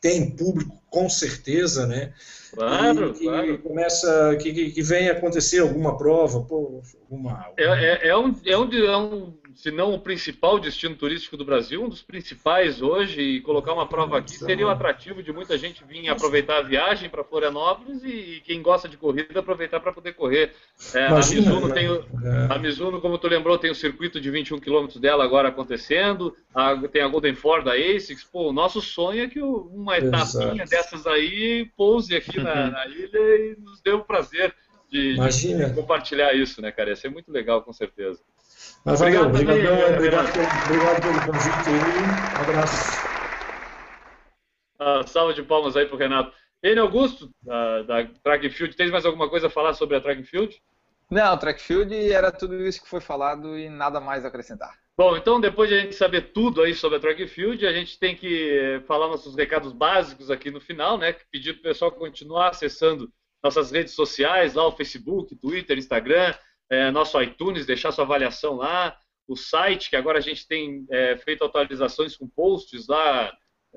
[0.00, 2.12] tem público com certeza, né?
[2.56, 3.58] Claro, que claro.
[3.58, 8.72] começa que, que, venha acontecer alguma prova, pô, alguma, É, é, é, um, é, um,
[8.72, 13.40] é um se não o principal destino turístico do Brasil, um dos principais hoje, e
[13.40, 17.24] colocar uma prova aqui seria um atrativo de muita gente vir aproveitar a viagem para
[17.24, 20.52] Florianópolis e, e, quem gosta de corrida aproveitar para poder correr.
[20.94, 22.54] É, Imagina, a, Mizuno tem o, é.
[22.54, 26.76] a Mizuno, como tu lembrou, tem o circuito de 21 km dela agora acontecendo, a,
[26.88, 28.24] tem a Golden Ford da ASICS.
[28.24, 30.68] Pô, o nosso sonho é que uma etapinha Exato.
[30.68, 34.54] dessas aí pouse aqui na, na ilha e nos dê o prazer
[34.90, 36.90] de, de, compartilhar isso, né, cara?
[36.90, 38.20] Ia ser muito legal, com certeza.
[38.84, 40.28] Mas obrigado, valeu, obrigado, obrigado,
[40.64, 42.38] obrigado, pelo convite aí.
[42.38, 43.06] Um abraço.
[44.78, 46.32] Ah, salve de palmas aí pro Renato.
[46.62, 50.22] Ele, Augusto, da, da Track Field, tem mais alguma coisa a falar sobre a Track
[50.24, 50.60] Field?
[51.10, 54.74] Não, Track Field era tudo isso que foi falado e nada mais a acrescentar.
[54.96, 57.98] Bom, então depois de a gente saber tudo aí sobre a Track Field, a gente
[57.98, 61.14] tem que falar nossos recados básicos aqui no final, né?
[61.30, 63.12] Pedir para o pessoal continuar acessando
[63.44, 66.34] nossas redes sociais, lá o Facebook, Twitter, Instagram,
[66.70, 68.96] é, nosso iTunes, deixar sua avaliação lá,
[69.28, 73.36] o site, que agora a gente tem é, feito atualizações com posts lá,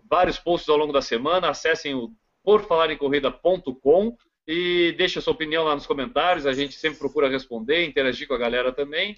[0.09, 2.11] vários posts ao longo da semana, acessem o
[2.43, 4.15] porfalarencorrida.com
[4.47, 8.37] e deixe sua opinião lá nos comentários, a gente sempre procura responder, interagir com a
[8.37, 9.17] galera também.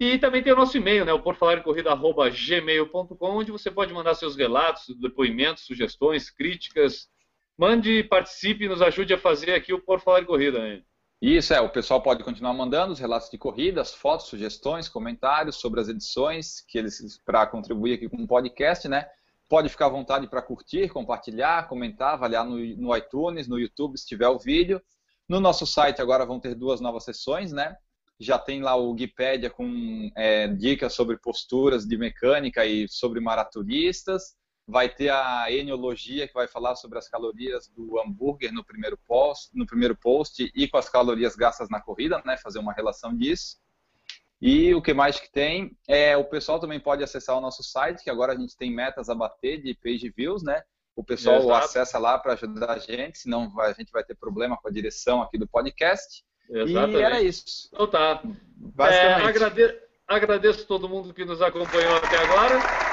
[0.00, 4.98] E também tem o nosso e-mail, né, o porfalarencorrida.gmail.com, onde você pode mandar seus relatos,
[4.98, 7.08] depoimentos, sugestões, críticas.
[7.56, 10.58] Mande, participe nos ajude a fazer aqui o Por Falar em Corrida.
[10.58, 10.82] Né?
[11.22, 15.80] Isso é, o pessoal pode continuar mandando os relatos de corridas, fotos, sugestões, comentários sobre
[15.80, 19.08] as edições que eles para contribuir aqui com o podcast, né?
[19.48, 24.04] Pode ficar à vontade para curtir, compartilhar, comentar, avaliar no, no iTunes, no YouTube, se
[24.04, 24.82] tiver o vídeo.
[25.28, 27.76] No nosso site agora vão ter duas novas sessões, né?
[28.18, 34.34] Já tem lá o Wikipedia com é, dicas sobre posturas de mecânica e sobre maratonistas
[34.72, 39.50] vai ter a enologia que vai falar sobre as calorias do hambúrguer no primeiro post,
[39.54, 43.58] no primeiro post e com as calorias gastas na corrida, né, fazer uma relação disso.
[44.40, 48.02] E o que mais que tem é o pessoal também pode acessar o nosso site,
[48.02, 50.62] que agora a gente tem metas a bater de page views, né?
[50.96, 51.64] O pessoal Exato.
[51.64, 55.22] acessa lá para ajudar a gente, senão a gente vai ter problema com a direção
[55.22, 56.24] aqui do podcast.
[56.50, 56.98] Exatamente.
[56.98, 57.68] E era isso.
[57.72, 58.22] Então tá.
[58.88, 59.78] É, agrade...
[60.08, 62.91] Agradeço todo mundo que nos acompanhou até agora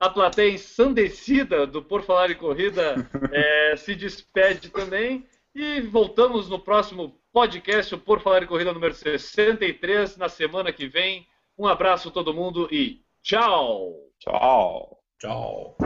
[0.00, 2.94] a plateia ensandecida do Por Falar em Corrida
[3.32, 5.26] é, se despede também.
[5.54, 10.88] E voltamos no próximo podcast, o Por Falar em Corrida número 63, na semana que
[10.88, 11.26] vem.
[11.56, 13.94] Um abraço a todo mundo e tchau!
[14.18, 14.98] Tchau!
[15.20, 15.76] Tchau!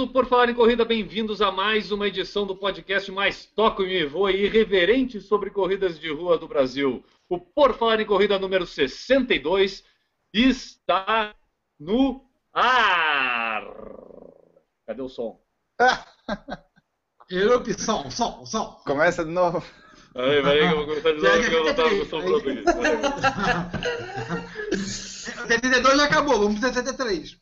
[0.00, 3.86] Do Por Falar em Corrida, bem-vindos a mais uma edição do podcast mais toco e
[3.86, 7.04] me voa e irreverente sobre corridas de rua do Brasil.
[7.28, 9.84] O Por Falar em Corrida número 62
[10.32, 11.34] está
[11.78, 13.62] no ar.
[14.86, 15.38] Cadê o som?
[17.30, 18.80] Erupção, som, som.
[18.86, 19.62] Começa de novo.
[20.14, 22.36] Aí, vai aí que eu vou começar a dizer que eu não tava com sobrando
[22.38, 22.64] aqui.
[24.72, 27.36] O 72 já acabou, vamos pro 73.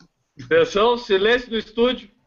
[0.44, 2.17] Atenção, silêncio no estúdio.